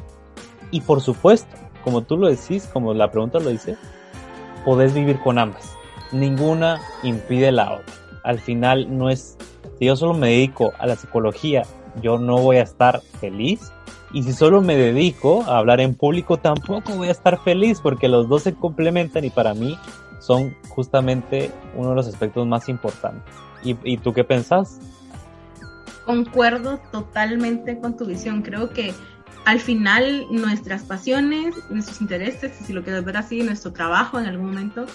Y 0.70 0.80
por 0.80 1.00
supuesto, 1.00 1.54
como 1.84 2.02
tú 2.02 2.16
lo 2.16 2.28
decís, 2.28 2.68
como 2.72 2.94
la 2.94 3.10
pregunta 3.10 3.38
lo 3.40 3.50
dice, 3.50 3.76
podés 4.64 4.94
vivir 4.94 5.18
con 5.20 5.38
ambas. 5.38 5.74
Ninguna 6.12 6.80
impide 7.02 7.52
la 7.52 7.72
otra. 7.72 7.94
Al 8.24 8.38
final 8.38 8.96
no 8.96 9.10
es, 9.10 9.36
si 9.78 9.86
yo 9.86 9.96
solo 9.96 10.14
me 10.14 10.28
dedico 10.28 10.72
a 10.78 10.86
la 10.86 10.96
psicología 10.96 11.62
yo 12.02 12.18
no 12.18 12.38
voy 12.38 12.56
a 12.56 12.62
estar 12.62 13.00
feliz. 13.20 13.72
Y 14.12 14.22
si 14.22 14.32
solo 14.32 14.62
me 14.62 14.76
dedico 14.76 15.42
a 15.42 15.58
hablar 15.58 15.80
en 15.80 15.94
público, 15.94 16.38
tampoco 16.38 16.94
voy 16.94 17.08
a 17.08 17.12
estar 17.12 17.38
feliz 17.42 17.80
porque 17.82 18.08
los 18.08 18.28
dos 18.28 18.42
se 18.42 18.54
complementan 18.54 19.24
y 19.24 19.30
para 19.30 19.52
mí 19.52 19.78
son 20.18 20.56
justamente 20.70 21.50
uno 21.76 21.90
de 21.90 21.96
los 21.96 22.08
aspectos 22.08 22.46
más 22.46 22.68
importantes. 22.70 23.22
¿Y, 23.62 23.96
tú 23.98 24.12
qué 24.12 24.24
pensás? 24.24 24.78
Concuerdo 26.04 26.78
totalmente 26.90 27.78
con 27.78 27.96
tu 27.96 28.06
visión. 28.06 28.42
Creo 28.42 28.70
que 28.70 28.94
al 29.44 29.60
final 29.60 30.26
nuestras 30.30 30.84
pasiones, 30.84 31.54
nuestros 31.70 32.00
intereses, 32.00 32.52
si 32.64 32.72
lo 32.72 32.82
quieres 32.82 33.04
ver 33.04 33.16
así, 33.16 33.42
nuestro 33.42 33.72
trabajo 33.72 34.18
en 34.18 34.26
algún 34.26 34.48
momento, 34.48 34.86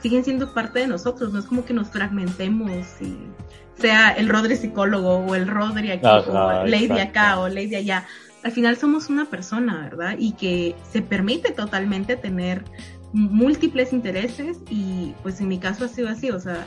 siguen 0.00 0.24
siendo 0.24 0.54
parte 0.54 0.80
de 0.80 0.86
nosotros. 0.86 1.32
No 1.32 1.40
es 1.40 1.46
como 1.46 1.64
que 1.64 1.74
nos 1.74 1.88
fragmentemos 1.88 2.86
y 3.00 3.18
sea 3.74 4.10
el 4.10 4.28
Rodri 4.28 4.56
psicólogo 4.56 5.18
o 5.18 5.34
el 5.34 5.46
Rodri 5.46 5.90
aquí 5.90 6.06
o 6.06 6.64
Lady 6.64 6.98
acá 6.98 7.38
o 7.38 7.48
Lady 7.48 7.74
allá. 7.74 8.06
Al 8.42 8.52
final 8.52 8.76
somos 8.76 9.08
una 9.10 9.26
persona, 9.26 9.88
¿verdad? 9.90 10.16
Y 10.18 10.32
que 10.32 10.76
se 10.90 11.02
permite 11.02 11.52
totalmente 11.52 12.16
tener 12.16 12.64
múltiples 13.12 13.92
intereses 13.92 14.58
y 14.70 15.14
pues 15.22 15.40
en 15.40 15.48
mi 15.48 15.58
caso 15.58 15.84
ha 15.84 15.88
sido 15.88 16.08
así, 16.08 16.30
o 16.30 16.38
sea, 16.38 16.66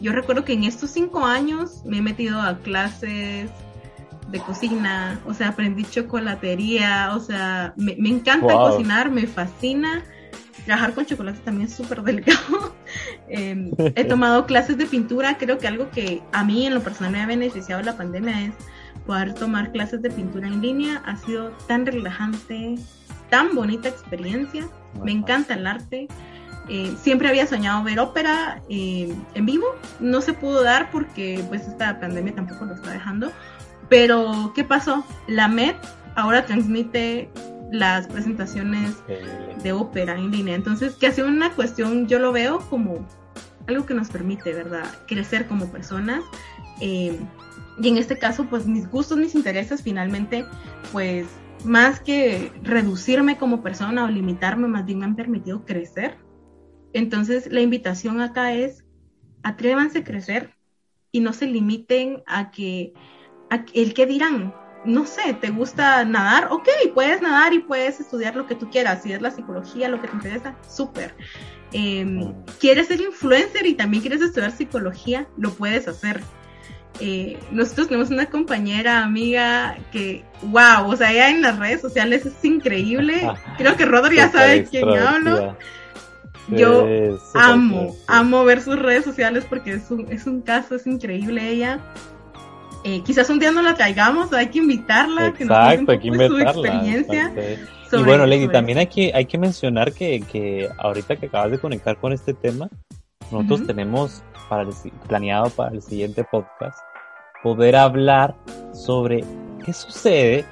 yo 0.00 0.12
recuerdo 0.12 0.44
que 0.44 0.52
en 0.52 0.64
estos 0.64 0.90
cinco 0.90 1.24
años 1.24 1.82
me 1.84 1.98
he 1.98 2.02
metido 2.02 2.40
a 2.40 2.58
clases 2.58 3.50
de 4.28 4.40
cocina, 4.40 5.20
o 5.26 5.34
sea, 5.34 5.48
aprendí 5.48 5.84
chocolatería, 5.84 7.12
o 7.14 7.20
sea, 7.20 7.74
me, 7.76 7.94
encanta 8.08 8.54
cocinar, 8.54 9.10
me 9.10 9.26
fascina 9.26 10.02
trabajar 10.64 10.94
con 10.94 11.06
chocolate 11.06 11.38
también 11.44 11.68
es 11.68 11.74
súper 11.74 12.02
delicado. 12.02 12.74
Em, 13.28 13.70
he 13.96 14.04
tomado 14.08 14.46
clases 14.46 14.76
de 14.78 14.86
pintura, 14.86 15.36
creo 15.38 15.58
que 15.58 15.66
algo 15.66 15.90
que 15.90 16.22
a 16.32 16.44
mí 16.44 16.66
en 16.66 16.74
lo 16.74 16.82
personal 16.82 17.12
me 17.12 17.22
ha 17.22 17.26
beneficiado 17.26 17.82
la 17.82 17.96
pandemia 17.96 18.42
es 18.42 18.54
poder 19.06 19.34
tomar 19.34 19.72
clases 19.72 20.02
de 20.02 20.10
pintura 20.10 20.46
en 20.46 20.60
línea. 20.60 21.02
Ha 21.04 21.16
sido 21.16 21.50
tan 21.66 21.86
relajante, 21.86 22.76
tan 23.30 23.54
bonita 23.54 23.88
experiencia. 23.88 24.68
Me 25.02 25.12
encanta 25.12 25.54
el 25.54 25.66
arte. 25.66 26.08
Eh, 26.68 26.94
siempre 27.00 27.28
había 27.28 27.46
soñado 27.46 27.82
ver 27.84 27.98
ópera 27.98 28.62
eh, 28.68 29.14
en 29.34 29.46
vivo. 29.46 29.66
No 30.00 30.20
se 30.20 30.32
pudo 30.32 30.62
dar 30.62 30.90
porque 30.90 31.44
pues 31.48 31.68
esta 31.68 32.00
pandemia 32.00 32.34
tampoco 32.34 32.64
lo 32.64 32.74
está 32.74 32.92
dejando. 32.92 33.32
Pero, 33.88 34.52
¿qué 34.54 34.64
pasó? 34.64 35.04
La 35.26 35.48
MED 35.48 35.74
ahora 36.14 36.46
transmite 36.46 37.28
las 37.70 38.06
presentaciones 38.06 38.94
de 39.62 39.72
ópera 39.72 40.16
en 40.16 40.30
línea. 40.30 40.54
Entonces, 40.54 40.94
que 40.94 41.08
hace 41.08 41.22
una 41.22 41.50
cuestión, 41.52 42.06
yo 42.06 42.18
lo 42.18 42.32
veo 42.32 42.60
como 42.70 43.06
algo 43.66 43.86
que 43.86 43.94
nos 43.94 44.08
permite, 44.08 44.52
¿verdad? 44.52 44.84
Crecer 45.06 45.46
como 45.46 45.70
personas. 45.70 46.22
Eh, 46.80 47.18
y 47.78 47.88
en 47.88 47.98
este 47.98 48.18
caso, 48.18 48.44
pues 48.44 48.66
mis 48.66 48.88
gustos, 48.88 49.18
mis 49.18 49.34
intereses, 49.34 49.82
finalmente, 49.82 50.44
pues 50.92 51.26
más 51.64 52.00
que 52.00 52.52
reducirme 52.62 53.36
como 53.38 53.62
persona 53.62 54.04
o 54.04 54.08
limitarme, 54.08 54.68
más 54.68 54.84
bien 54.84 55.00
me 55.00 55.06
han 55.06 55.16
permitido 55.16 55.64
crecer. 55.64 56.16
Entonces, 56.94 57.52
la 57.52 57.60
invitación 57.60 58.20
acá 58.20 58.54
es, 58.54 58.84
atrévanse 59.42 59.98
a 59.98 60.04
crecer 60.04 60.54
y 61.12 61.20
no 61.20 61.32
se 61.32 61.46
limiten 61.46 62.22
a 62.26 62.50
que, 62.50 62.94
a 63.50 63.64
el 63.74 63.92
que 63.94 64.06
dirán, 64.06 64.54
no 64.84 65.04
sé, 65.06 65.34
te 65.34 65.50
gusta 65.50 66.04
nadar, 66.04 66.48
ok, 66.50 66.68
puedes 66.94 67.20
nadar 67.20 67.52
y 67.52 67.58
puedes 67.58 68.00
estudiar 68.00 68.36
lo 68.36 68.46
que 68.46 68.54
tú 68.54 68.70
quieras. 68.70 69.02
Si 69.02 69.12
es 69.12 69.20
la 69.20 69.30
psicología 69.30 69.88
lo 69.88 70.00
que 70.00 70.08
te 70.08 70.14
interesa, 70.14 70.56
súper. 70.68 71.14
Em, 71.72 72.32
quieres 72.60 72.86
ser 72.86 73.00
influencer 73.00 73.66
y 73.66 73.74
también 73.74 74.00
quieres 74.00 74.22
estudiar 74.22 74.52
psicología, 74.52 75.26
lo 75.36 75.52
puedes 75.52 75.88
hacer. 75.88 76.22
Eh, 77.00 77.38
nosotros 77.50 77.88
tenemos 77.88 78.10
una 78.10 78.26
compañera, 78.26 79.02
amiga, 79.02 79.76
que, 79.90 80.24
wow, 80.42 80.86
o 80.86 80.96
sea, 80.96 81.10
ella 81.10 81.30
en 81.30 81.42
las 81.42 81.58
redes 81.58 81.80
sociales 81.80 82.24
es 82.24 82.44
increíble. 82.44 83.28
Creo 83.58 83.76
que 83.76 83.84
Rodri 83.84 84.16
ya 84.16 84.30
sabe 84.30 84.60
de 84.60 84.64
quién 84.64 84.88
hablo. 84.90 85.56
Yo 86.48 86.86
amo, 87.34 87.96
amo 88.06 88.44
ver 88.44 88.60
sus 88.60 88.78
redes 88.78 89.04
sociales 89.04 89.46
porque 89.48 89.74
es 89.74 89.90
un, 89.90 90.10
es 90.12 90.26
un 90.26 90.42
caso, 90.42 90.74
es 90.74 90.86
increíble 90.86 91.48
ella. 91.48 91.80
Eh, 92.84 93.02
quizás 93.02 93.30
un 93.30 93.38
día 93.38 93.50
no 93.50 93.62
la 93.62 93.74
traigamos, 93.74 94.32
hay 94.34 94.48
que 94.48 94.58
invitarla, 94.58 95.32
que 95.32 95.46
nos 95.46 95.56
hay 95.56 95.78
que 95.78 96.08
invitarla, 96.08 96.52
su 96.52 96.60
experiencia. 96.60 97.32
y 97.92 98.02
bueno, 98.02 98.26
Lady, 98.26 98.48
también 98.48 98.76
hay 98.76 98.88
que, 98.88 99.10
hay 99.14 99.24
que 99.24 99.38
mencionar 99.38 99.92
que, 99.92 100.20
que 100.20 100.68
ahorita 100.78 101.16
que 101.16 101.26
acabas 101.26 101.50
de 101.50 101.58
conectar 101.58 101.96
con 101.96 102.12
este 102.12 102.34
tema, 102.34 102.68
nosotros 103.30 103.66
tenemos 103.66 104.22
para 104.50 104.66
planeado 105.08 105.48
para 105.50 105.74
el 105.74 105.80
siguiente 105.80 106.24
podcast 106.24 106.78
poder 107.42 107.76
hablar 107.76 108.34
sobre 108.72 109.24
qué 109.64 109.72
sucede 109.72 110.44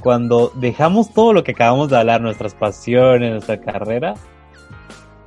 cuando 0.00 0.52
dejamos 0.56 1.12
todo 1.12 1.32
lo 1.32 1.44
que 1.44 1.52
acabamos 1.52 1.90
de 1.90 1.98
hablar, 1.98 2.20
nuestras 2.20 2.54
pasiones, 2.54 3.30
nuestra 3.30 3.60
carrera, 3.60 4.14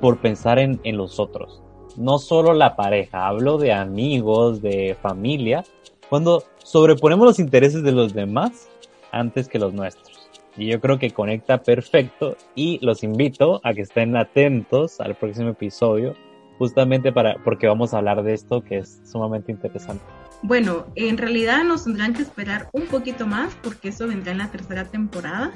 por 0.02 0.18
pensar 0.18 0.58
en, 0.58 0.80
en 0.82 0.96
los 0.96 1.20
otros. 1.20 1.62
No 1.96 2.18
solo 2.18 2.54
la 2.54 2.74
pareja, 2.74 3.28
hablo 3.28 3.56
de 3.56 3.72
amigos, 3.72 4.60
de 4.60 4.96
familia, 5.00 5.62
cuando 6.10 6.42
sobreponemos 6.58 7.24
los 7.24 7.38
intereses 7.38 7.84
de 7.84 7.92
los 7.92 8.12
demás 8.12 8.68
antes 9.12 9.46
que 9.46 9.60
los 9.60 9.72
nuestros. 9.72 10.28
Y 10.56 10.66
yo 10.66 10.80
creo 10.80 10.98
que 10.98 11.12
conecta 11.12 11.62
perfecto 11.62 12.36
y 12.56 12.84
los 12.84 13.04
invito 13.04 13.60
a 13.62 13.74
que 13.74 13.82
estén 13.82 14.16
atentos 14.16 15.00
al 15.00 15.14
próximo 15.14 15.50
episodio 15.50 16.16
justamente 16.58 17.12
para 17.12 17.36
porque 17.44 17.68
vamos 17.68 17.94
a 17.94 17.98
hablar 17.98 18.24
de 18.24 18.34
esto 18.34 18.62
que 18.62 18.78
es 18.78 19.00
sumamente 19.04 19.52
interesante. 19.52 20.04
Bueno, 20.42 20.86
en 20.96 21.16
realidad 21.16 21.62
nos 21.62 21.84
tendrán 21.84 22.12
que 22.12 22.22
esperar 22.22 22.68
un 22.72 22.86
poquito 22.86 23.24
más 23.28 23.54
porque 23.62 23.90
eso 23.90 24.08
vendrá 24.08 24.32
en 24.32 24.38
la 24.38 24.50
tercera 24.50 24.84
temporada. 24.84 25.52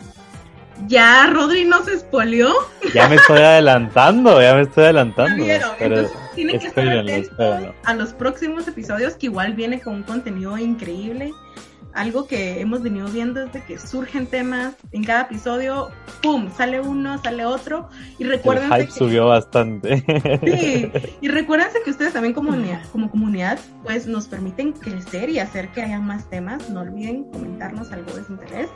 Ya 0.87 1.27
Rodri 1.27 1.64
nos 1.64 1.89
espolió. 1.89 2.53
Ya 2.95 3.09
me 3.09 3.16
estoy 3.16 3.39
adelantando, 3.39 4.41
ya 4.41 4.55
me 4.55 4.62
estoy 4.62 4.85
adelantando. 4.85 5.45
Pero 5.79 6.09
tiene 6.35 6.59
que 6.59 6.66
estar 6.66 7.74
a 7.85 7.95
los 7.95 8.12
próximos 8.12 8.68
episodios 8.68 9.14
que 9.14 9.27
igual 9.27 9.55
viene 9.55 9.81
con 9.81 9.95
un 9.95 10.03
contenido 10.03 10.57
increíble. 10.59 11.33
algo 11.95 12.27
que 12.27 12.61
hemos 12.61 12.83
venido 12.83 13.09
viendo 13.09 13.47
desde 13.47 13.64
que 13.64 13.79
surgen 13.79 14.27
temas 14.27 14.74
en 14.93 15.03
cada 15.03 15.22
episodio, 15.22 15.89
¡pum! 16.22 16.51
Sale 16.55 16.79
uno, 16.83 17.16
sale 17.22 17.47
otro. 17.47 17.89
Y 18.18 18.24
recuerden. 18.24 18.70
El 18.70 18.83
hype 18.83 18.93
subió 18.93 19.29
bastante. 19.29 20.05
Sí, 20.45 20.93
y 21.22 21.29
recuérdense 21.29 21.79
que 21.83 21.91
ustedes 21.91 22.12
también 22.12 22.35
como, 22.35 22.53
como 22.93 23.11
comunidad, 23.11 23.59
pues 23.83 24.07
nos 24.07 24.29
permiten 24.29 24.72
crecer 24.72 25.31
y 25.31 25.39
hacer 25.39 25.70
que 25.70 25.81
haya 25.81 25.99
más 25.99 26.29
temas. 26.29 26.68
No 26.68 26.81
olviden 26.81 27.24
comentarnos 27.33 27.91
algo 27.93 28.12
de 28.12 28.24
su 28.24 28.33
interés. 28.33 28.68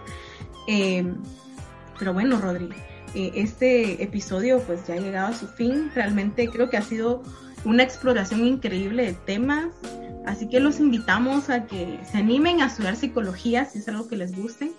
Eh, 0.66 1.04
pero 2.00 2.14
bueno, 2.14 2.40
Rodri, 2.40 2.70
eh, 3.14 3.30
este 3.34 4.02
episodio 4.02 4.58
pues 4.60 4.86
ya 4.86 4.94
ha 4.94 4.96
llegado 4.96 5.28
a 5.28 5.34
su 5.34 5.46
fin. 5.46 5.92
Realmente 5.94 6.48
creo 6.48 6.70
que 6.70 6.78
ha 6.78 6.82
sido 6.82 7.22
una 7.64 7.82
exploración 7.82 8.44
increíble 8.46 9.04
de 9.04 9.12
temas. 9.12 9.66
Así 10.26 10.48
que 10.48 10.60
los 10.60 10.80
invitamos 10.80 11.50
a 11.50 11.66
que 11.66 12.00
se 12.10 12.18
animen 12.18 12.62
a 12.62 12.66
estudiar 12.66 12.96
psicología 12.96 13.66
si 13.66 13.80
es 13.80 13.88
algo 13.88 14.08
que 14.08 14.16
les 14.16 14.34
guste 14.34 14.72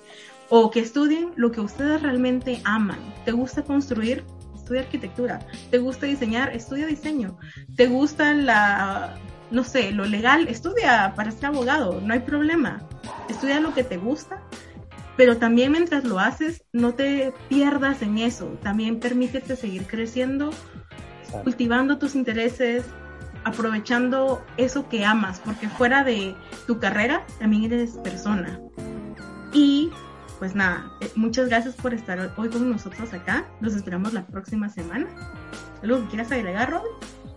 o 0.49 0.71
que 0.71 0.79
estudien 0.79 1.31
lo 1.35 1.51
que 1.51 1.61
ustedes 1.61 2.01
realmente 2.01 2.59
aman. 2.63 2.99
¿Te 3.23 3.31
gusta 3.31 3.61
construir? 3.61 4.23
Estudia 4.55 4.81
arquitectura. 4.81 5.39
¿Te 5.69 5.77
gusta 5.77 6.07
diseñar? 6.07 6.55
Estudia 6.55 6.87
diseño. 6.87 7.37
¿Te 7.75 7.85
gusta 7.85 8.33
la, 8.33 9.15
no 9.51 9.63
sé, 9.63 9.91
lo 9.91 10.05
legal? 10.05 10.47
Estudia 10.47 11.13
para 11.15 11.29
ser 11.29 11.47
abogado, 11.47 12.01
no 12.01 12.13
hay 12.13 12.21
problema. 12.21 12.81
Estudia 13.29 13.59
lo 13.59 13.75
que 13.75 13.83
te 13.83 13.97
gusta 13.97 14.41
pero 15.17 15.37
también 15.37 15.71
mientras 15.71 16.03
lo 16.03 16.19
haces, 16.19 16.63
no 16.71 16.93
te 16.93 17.33
pierdas 17.49 18.01
en 18.01 18.17
eso, 18.17 18.57
también 18.61 18.99
permítete 18.99 19.55
seguir 19.55 19.85
creciendo, 19.85 20.51
cultivando 21.43 21.97
tus 21.97 22.15
intereses, 22.15 22.85
aprovechando 23.43 24.43
eso 24.57 24.87
que 24.89 25.05
amas, 25.05 25.41
porque 25.43 25.67
fuera 25.69 26.03
de 26.03 26.35
tu 26.67 26.79
carrera 26.79 27.25
también 27.39 27.65
eres 27.65 27.91
persona. 27.97 28.59
Y 29.53 29.89
pues 30.39 30.55
nada, 30.55 30.91
eh, 31.01 31.11
muchas 31.15 31.49
gracias 31.49 31.75
por 31.75 31.93
estar 31.93 32.33
hoy 32.37 32.49
con 32.49 32.71
nosotros 32.71 33.13
acá. 33.13 33.45
Los 33.59 33.75
esperamos 33.75 34.13
la 34.13 34.25
próxima 34.25 34.69
semana. 34.69 35.07
¿Algo 35.83 36.01
que 36.01 36.07
quieras 36.07 36.31
agregar, 36.31 36.71
Robin? 36.71 36.91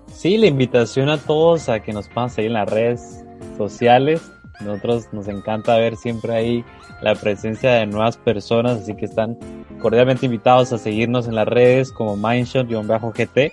Sí, 0.07 0.39
la 0.39 0.47
invitación 0.47 1.09
a 1.09 1.19
todos 1.19 1.69
a 1.69 1.81
que 1.81 1.93
nos 1.93 2.09
puedan 2.09 2.31
seguir 2.31 2.51
en 2.51 2.55
las 2.55 2.71
redes 2.71 3.25
sociales. 3.59 4.23
Nosotros 4.61 5.09
nos 5.13 5.29
encanta 5.29 5.77
ver 5.77 5.97
siempre 5.97 6.35
ahí 6.35 6.65
la 7.03 7.15
presencia 7.15 7.73
de 7.73 7.87
nuevas 7.87 8.17
personas, 8.17 8.83
así 8.83 8.95
que 8.95 9.05
están 9.05 9.37
cordialmente 9.81 10.27
invitados 10.27 10.73
a 10.73 10.79
seguirnos 10.79 11.29
en 11.29 11.35
las 11.35 11.47
redes 11.47 11.93
como 11.93 12.17
Mindshot-GT, 12.17 13.53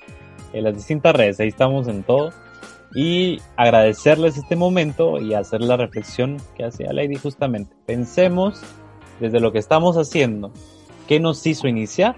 en 0.54 0.64
las 0.64 0.76
distintas 0.76 1.16
redes, 1.16 1.40
ahí 1.40 1.48
estamos 1.48 1.88
en 1.88 2.04
todo. 2.04 2.32
Y 2.94 3.40
agradecerles 3.56 4.38
este 4.38 4.58
momento 4.58 5.20
y 5.20 5.34
hacer 5.34 5.62
la 5.62 5.78
reflexión 5.78 6.38
que 6.56 6.66
hacía 6.66 6.92
Lady 6.92 7.16
justamente. 7.16 7.74
Pensemos 7.86 8.62
desde 9.22 9.40
lo 9.40 9.54
que 9.54 9.60
estamos 9.60 9.96
haciendo, 9.96 10.52
qué 11.08 11.20
nos 11.20 11.46
hizo 11.48 11.68
iniciar 11.68 12.18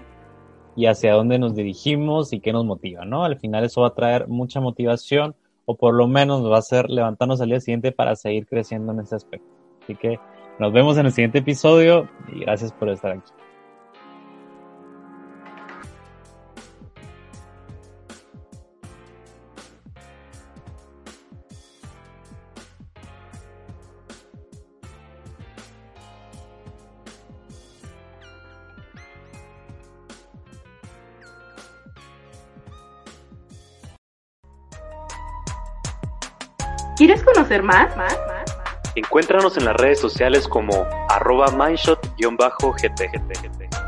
y 0.74 0.86
hacia 0.86 1.12
dónde 1.12 1.38
nos 1.38 1.54
dirigimos 1.54 2.32
y 2.32 2.40
qué 2.40 2.52
nos 2.52 2.64
motiva, 2.64 3.04
¿no? 3.04 3.24
Al 3.24 3.38
final 3.38 3.64
eso 3.64 3.82
va 3.82 3.88
a 3.88 3.94
traer 3.94 4.26
mucha 4.26 4.60
motivación 4.60 5.36
o 5.66 5.76
por 5.76 5.94
lo 5.94 6.06
menos 6.06 6.42
nos 6.42 6.50
va 6.50 6.56
a 6.56 6.60
hacer 6.60 6.90
levantarnos 6.90 7.40
al 7.40 7.48
día 7.48 7.60
siguiente 7.60 7.92
para 7.92 8.16
seguir 8.16 8.46
creciendo 8.46 8.92
en 8.92 9.00
ese 9.00 9.16
aspecto. 9.16 9.48
Así 9.82 9.94
que 9.94 10.18
nos 10.58 10.72
vemos 10.72 10.96
en 10.98 11.06
el 11.06 11.12
siguiente 11.12 11.38
episodio 11.38 12.08
y 12.32 12.40
gracias 12.40 12.72
por 12.72 12.88
estar 12.88 13.12
aquí. 13.12 13.32
¿Quieres 36.96 37.24
conocer 37.24 37.62
más? 37.62 37.96
¿Más? 37.96 38.16
Encuéntranos 38.94 39.56
en 39.56 39.64
las 39.64 39.74
redes 39.74 39.98
sociales 39.98 40.46
como 40.46 40.86
arroba 41.08 41.48
mindshot-gt. 41.48 43.83